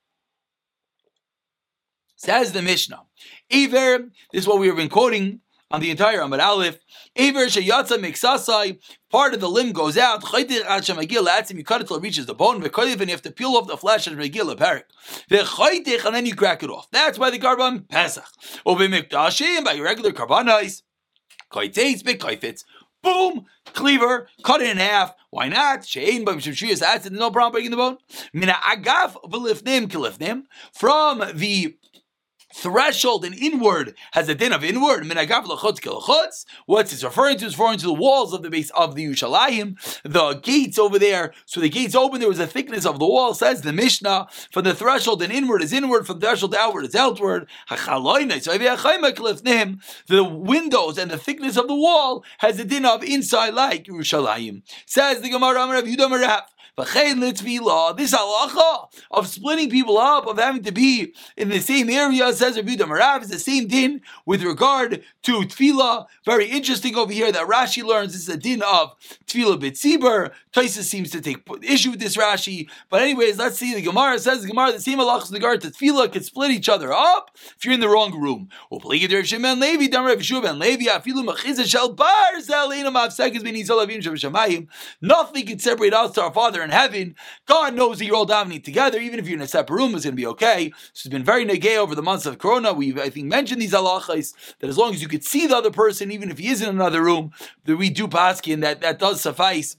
Says 2.23 2.51
the 2.51 2.62
Mishnah. 2.62 3.01
Aver, 3.49 4.12
this 4.31 4.43
is 4.43 4.47
what 4.47 4.60
we 4.60 4.67
have 4.67 4.75
been 4.75 4.89
quoting 4.89 5.39
on 5.71 5.81
the 5.81 5.89
entire 5.89 6.19
Amud 6.19 6.39
Aleph. 6.39 6.77
Aver 7.15 7.47
sheyatza 7.47 7.97
miksasai, 7.97 8.77
part 9.10 9.34
of 9.34 9.39
the 9.39 9.49
limb 9.49 9.71
goes 9.71 9.97
out. 9.97 10.21
Chaytir 10.21 10.63
ad 10.65 10.84
shemagil 10.84 11.25
la'atzim, 11.25 11.57
you 11.57 11.63
cut 11.63 11.81
it 11.81 11.88
till 11.88 11.97
it 11.97 12.03
reaches 12.03 12.27
the 12.27 12.36
bone. 12.36 12.62
V'koyif, 12.62 12.99
and 12.99 13.07
you 13.10 13.15
have 13.15 13.23
to 13.23 13.31
peel 13.31 13.55
off 13.55 13.67
the 13.67 13.75
flesh 13.75 14.05
and 14.05 14.19
megil 14.19 14.55
parik. 14.55 14.84
V'chaytich, 15.31 16.05
and 16.05 16.13
then 16.13 16.27
you 16.27 16.36
crack 16.36 16.62
it 16.62 16.69
off. 16.69 16.88
That's 16.91 17.17
by 17.17 17.31
the 17.31 17.39
karban 17.39 17.89
pesach. 17.89 18.27
Ubimikdashim, 18.67 19.65
by 19.65 19.71
your 19.71 19.86
regular 19.86 20.12
karbanis. 20.12 20.84
Koyteitz, 21.51 22.03
b'koyfitz. 22.03 22.65
Boom, 23.01 23.45
cleaver, 23.73 24.27
cut 24.43 24.62
it 24.62 24.69
in 24.69 24.77
half. 24.77 25.15
Why 25.31 25.49
not? 25.49 25.81
Shein 25.81 26.23
by 26.23 26.34
Mishim 26.34 26.81
acid, 26.84 27.13
no 27.13 27.31
problem 27.31 27.53
breaking 27.53 27.71
the 27.71 27.77
bone. 27.77 27.97
Mina 28.31 28.53
agav 28.53 29.15
v'lifnim 29.23 29.88
kilifnim. 29.88 30.43
From 30.71 31.23
the 31.34 31.77
threshold 32.53 33.25
and 33.25 33.35
inward 33.35 33.95
has 34.11 34.29
a 34.29 34.35
din 34.35 34.53
of 34.53 34.63
inward. 34.63 35.05
What's 36.65 36.93
it's 36.93 37.03
referring 37.03 37.37
to 37.37 37.45
is 37.45 37.57
referring 37.57 37.79
to 37.79 37.85
the 37.85 37.93
walls 37.93 38.33
of 38.33 38.43
the 38.43 38.49
base 38.49 38.69
of 38.71 38.95
the 38.95 39.05
Yushalayim, 39.05 39.77
the 40.03 40.33
gates 40.35 40.77
over 40.79 40.99
there. 40.99 41.33
So 41.45 41.59
the 41.59 41.69
gates 41.69 41.95
open, 41.95 42.19
there 42.19 42.29
was 42.29 42.39
a 42.39 42.47
thickness 42.47 42.85
of 42.85 42.99
the 42.99 43.07
wall, 43.07 43.33
says 43.33 43.61
the 43.61 43.73
Mishnah. 43.73 44.27
From 44.51 44.63
the 44.63 44.73
threshold 44.75 45.21
and 45.21 45.31
inward 45.31 45.61
is 45.61 45.73
inward, 45.73 46.05
from 46.07 46.19
the 46.19 46.27
threshold 46.27 46.55
outward 46.55 46.85
is 46.85 46.95
outward. 46.95 47.47
The 50.07 50.23
windows 50.23 50.97
and 50.97 51.11
the 51.11 51.17
thickness 51.17 51.57
of 51.57 51.67
the 51.67 51.75
wall 51.75 52.23
has 52.39 52.59
a 52.59 52.65
din 52.65 52.85
of 52.85 53.03
inside 53.03 53.53
like 53.53 53.85
Yerushalayim. 53.85 54.63
Says 54.85 55.21
the 55.21 55.29
Gemara 55.29 55.79
of 55.79 55.85
Yudam 55.85 56.11
this 56.82 58.13
halacha 58.13 58.88
of 59.12 59.28
splitting 59.28 59.70
people 59.70 59.98
up, 59.98 60.28
of 60.28 60.38
having 60.38 60.63
to 60.63 60.72
be 60.72 61.13
in 61.38 61.50
the 61.50 61.60
same 61.60 61.89
area, 61.89 62.32
says 62.34 62.56
Rabbi 62.58 62.76
Marav, 62.76 63.22
is 63.24 63.30
the 63.30 63.39
same 63.39 63.67
din 63.67 64.02
with 64.26 64.44
regard 64.44 65.04
to 65.24 65.32
tefillah. 65.41 66.08
Very 66.26 66.46
interesting 66.46 66.96
over 66.96 67.12
here 67.12 67.32
that 67.32 67.48
Rashi 67.48 67.84
learns 67.84 68.13
this 68.13 68.24
is 68.24 68.30
a 68.30 68.38
din 68.38 68.62
of 68.62 68.96
tefillah 69.26 69.60
b'tzibur. 69.60 70.32
Taisa 70.54 70.84
seems 70.84 71.12
to 71.12 71.22
take 71.22 71.48
issue 71.63 71.91
with 71.91 72.00
this 72.00 72.17
Rashi. 72.17 72.70
But 72.89 73.02
anyways, 73.02 73.38
let's 73.38 73.58
see. 73.58 73.74
The 73.74 73.82
Gemara 73.82 74.20
says 74.20 74.41
the 74.41 74.50
Gemara, 74.50 74.74
the 74.74 74.82
same 74.82 75.00
halachas 75.00 75.32
with 75.32 75.34
regard 75.34 75.62
to 75.62 75.70
tefillah 75.70 76.12
could 76.12 76.26
split 76.26 76.52
each 76.52 76.70
other 76.70 76.91
up 76.91 77.32
if 77.58 77.63
you're 77.63 77.74
in 77.74 77.80
the 77.80 77.89
wrong 77.89 78.20
room. 78.20 78.50
Nothing 85.02 85.46
can 85.46 85.60
separate 85.60 85.94
us 85.94 86.12
to 86.13 86.22
our 86.22 86.34
Father 86.34 86.62
in 86.62 86.70
heaven. 86.71 87.15
God 87.45 87.73
knows 87.73 87.99
that 87.99 88.05
you're 88.05 88.15
all 88.15 88.27
davening 88.27 88.63
together, 88.63 88.99
even 88.99 89.19
if 89.19 89.27
you're 89.27 89.38
in 89.38 89.43
a 89.43 89.47
separate 89.47 89.75
room, 89.75 89.95
it's 89.95 90.05
going 90.05 90.13
to 90.13 90.21
be 90.21 90.27
okay. 90.27 90.69
This 90.93 91.03
has 91.03 91.12
been 91.12 91.23
very 91.23 91.45
negay 91.45 91.77
over 91.77 91.95
the 91.95 92.01
months 92.01 92.25
of 92.25 92.38
Corona. 92.38 92.73
We've, 92.73 92.97
I 92.97 93.10
think, 93.10 93.27
mentioned 93.27 93.62
these 93.62 93.73
halachas 93.73 94.34
that 94.60 94.69
as 94.69 94.77
long 94.77 94.93
as 94.93 95.01
you 95.01 95.07
could 95.07 95.23
see 95.23 95.47
the 95.47 95.57
other 95.57 95.71
person, 95.71 96.12
even 96.12 96.31
if 96.31 96.38
he 96.38 96.47
is 96.47 96.62
in 96.62 96.69
another 96.69 97.03
room, 97.03 97.31
that 97.65 97.77
we 97.77 97.89
do 97.89 98.07
paskin, 98.07 98.62
that 98.62 98.81
that 98.81 98.99
does 98.99 99.21
suffice 99.21 99.77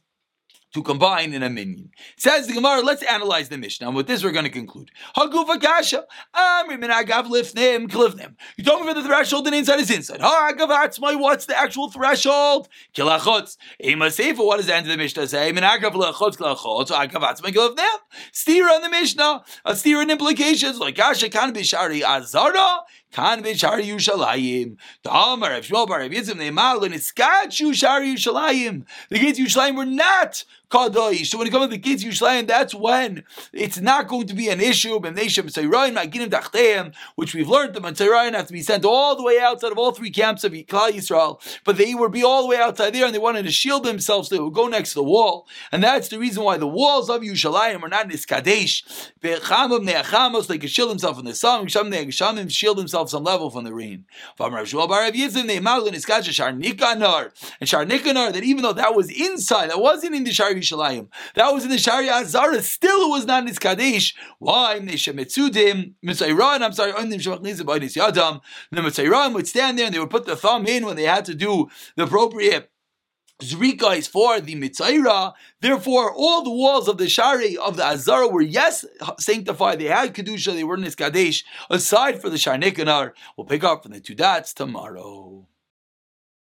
to 0.72 0.82
combine 0.82 1.32
in 1.34 1.42
a 1.42 1.50
minyan. 1.50 1.90
Says 2.16 2.46
the 2.46 2.54
Gemara, 2.54 2.80
let's 2.80 3.02
analyze 3.02 3.48
the 3.48 3.58
Mishnah. 3.58 3.88
And 3.88 3.96
with 3.96 4.06
this, 4.06 4.24
we're 4.24 4.32
going 4.32 4.44
to 4.44 4.50
conclude. 4.50 4.90
Hagufa 5.16 5.60
kasha. 5.60 6.04
Amri 6.34 6.82
minagav 6.82 7.26
lifnim 7.26 7.88
klifnim. 7.88 8.34
You 8.56 8.64
told 8.64 8.80
me 8.80 8.88
for 8.88 8.94
the 8.94 9.06
threshold 9.06 9.46
and 9.46 9.56
inside 9.56 9.80
is 9.80 9.90
inside. 9.90 10.20
Hagav 10.20 11.18
what's 11.18 11.46
the 11.46 11.58
actual 11.58 11.90
threshold? 11.90 12.68
Kilachotz. 12.94 13.56
Ema 13.82 14.06
seifa, 14.06 14.44
what 14.44 14.56
does 14.56 14.66
the 14.66 14.74
end 14.74 14.86
of 14.86 14.90
the 14.90 14.96
Mishnah 14.96 15.26
say? 15.26 15.52
Minagav 15.52 15.92
lachotz 15.92 16.36
kilachotz. 16.36 16.88
Hagav 16.88 17.22
atzmai 17.22 17.52
klifnim. 17.52 17.98
Steer 18.32 18.68
on 18.68 18.82
the 18.82 18.90
Mishnah. 18.90 19.44
A 19.64 19.76
steer 19.76 20.00
in 20.02 20.10
implications. 20.10 20.78
Like 20.78 20.96
kasha 20.96 21.28
can 21.28 21.52
be 21.52 21.62
shari 21.62 22.02
azara. 22.02 22.80
Kan 23.12 23.42
b'shari 23.42 23.84
Yushalayim. 23.84 24.76
Tamar 25.04 25.50
Rav 25.50 25.64
Shmuel 25.64 25.86
Bar 25.86 26.00
Rav 26.00 26.10
Yitzim 26.10 26.36
Neimar 26.36 26.80
L'niskachu 26.80 27.74
Shari 27.74 28.14
Yushalayim. 28.14 28.86
The 29.10 29.18
gates 29.18 29.38
of 29.38 29.44
Yushalayim 29.44 29.76
were 29.76 29.84
not 29.84 30.44
So 30.72 31.38
when 31.38 31.46
it 31.46 31.50
comes 31.50 31.66
to 31.66 31.70
the 31.70 31.78
gates 31.78 32.02
of 32.02 32.10
Yushalayim, 32.10 32.46
that's 32.46 32.74
when 32.74 33.24
it's 33.52 33.78
not 33.78 34.08
going 34.08 34.26
to 34.26 34.34
be 34.34 34.48
an 34.48 34.60
issue. 34.60 34.98
Which 34.98 37.34
we've 37.34 37.48
learned 37.48 37.74
the 37.74 37.80
metzora'im 37.80 38.34
have 38.34 38.46
to 38.46 38.52
be 38.52 38.62
sent 38.62 38.84
all 38.84 39.14
the 39.14 39.22
way 39.22 39.38
outside 39.38 39.72
of 39.72 39.78
all 39.78 39.92
three 39.92 40.10
camps 40.10 40.44
of 40.44 40.52
Klal 40.52 40.90
Yisrael, 40.90 41.40
but 41.64 41.76
they 41.76 41.94
would 41.94 42.12
be 42.12 42.24
all 42.24 42.42
the 42.42 42.48
way 42.48 42.56
outside 42.56 42.94
there, 42.94 43.04
and 43.04 43.14
they 43.14 43.18
wanted 43.18 43.44
to 43.44 43.52
shield 43.52 43.84
themselves. 43.84 44.28
So 44.28 44.34
they 44.34 44.40
would 44.40 44.54
go 44.54 44.66
next 44.66 44.90
to 44.90 44.94
the 44.96 45.04
wall, 45.04 45.46
and 45.70 45.82
that's 45.82 46.08
the 46.08 46.18
reason 46.18 46.42
why 46.42 46.56
the 46.56 46.66
walls 46.66 47.10
of 47.10 47.22
Yushalayim 47.22 47.82
are 47.82 47.88
not 47.88 48.08
niskadesh. 48.08 49.10
Like 49.22 50.60
they 50.60 50.66
shield 50.66 50.90
themselves 50.90 51.18
from 51.18 51.26
the 51.26 51.34
sun. 51.34 51.68
They 51.90 52.10
Shield 52.48 52.78
themselves 52.78 53.12
some 53.12 53.24
level 53.24 53.50
from 53.50 53.64
the 53.64 53.74
rain. 53.74 54.06
And 54.38 54.54
Sharnikanar, 57.68 58.32
that 58.32 58.44
even 58.44 58.62
though 58.62 58.72
that 58.72 58.94
was 58.94 59.10
inside, 59.10 59.70
that 59.70 59.80
wasn't 59.80 60.14
in 60.14 60.24
the 60.24 60.32
Shari 60.32 60.61
Shalayim, 60.62 61.08
that 61.34 61.52
was 61.52 61.64
in 61.64 61.70
the 61.70 61.78
Shari 61.78 62.08
Azara, 62.08 62.62
still 62.62 63.06
it 63.06 63.10
was 63.10 63.26
not 63.26 63.46
in 63.46 63.54
Kadesh. 63.54 64.14
Why? 64.38 64.78
The 64.78 64.86
Mitzvotim 64.86 65.94
Mitzayirah. 66.04 66.62
I'm 66.62 66.72
sorry, 66.72 66.92
the 66.92 68.80
Mitzayran 68.80 69.34
would 69.34 69.46
stand 69.46 69.78
there 69.78 69.86
and 69.86 69.94
they 69.94 69.98
would 69.98 70.10
put 70.10 70.26
the 70.26 70.36
thumb 70.36 70.66
in 70.66 70.86
when 70.86 70.96
they 70.96 71.04
had 71.04 71.24
to 71.26 71.34
do 71.34 71.68
the 71.96 72.04
appropriate 72.04 72.72
Zrika 73.42 73.96
is 73.96 74.06
for 74.06 74.40
the 74.40 74.54
Mitzaira. 74.54 75.32
Therefore, 75.60 76.14
all 76.14 76.42
the 76.42 76.50
walls 76.50 76.88
of 76.88 76.98
the 76.98 77.08
Shari 77.08 77.56
of 77.56 77.76
the 77.76 77.84
Azara 77.84 78.28
were 78.28 78.42
yes 78.42 78.84
sanctified. 79.18 79.80
They 79.80 79.86
had 79.86 80.14
kedusha. 80.14 80.54
They 80.54 80.64
were 80.64 80.76
in 80.76 80.90
kadesh. 80.92 81.44
Aside 81.68 82.20
for 82.20 82.30
the 82.30 82.36
Sharnikanar, 82.36 83.12
we'll 83.36 83.46
pick 83.46 83.64
up 83.64 83.82
from 83.82 83.92
the 83.92 84.00
two 84.00 84.14
dots 84.14 84.54
tomorrow. 84.54 85.46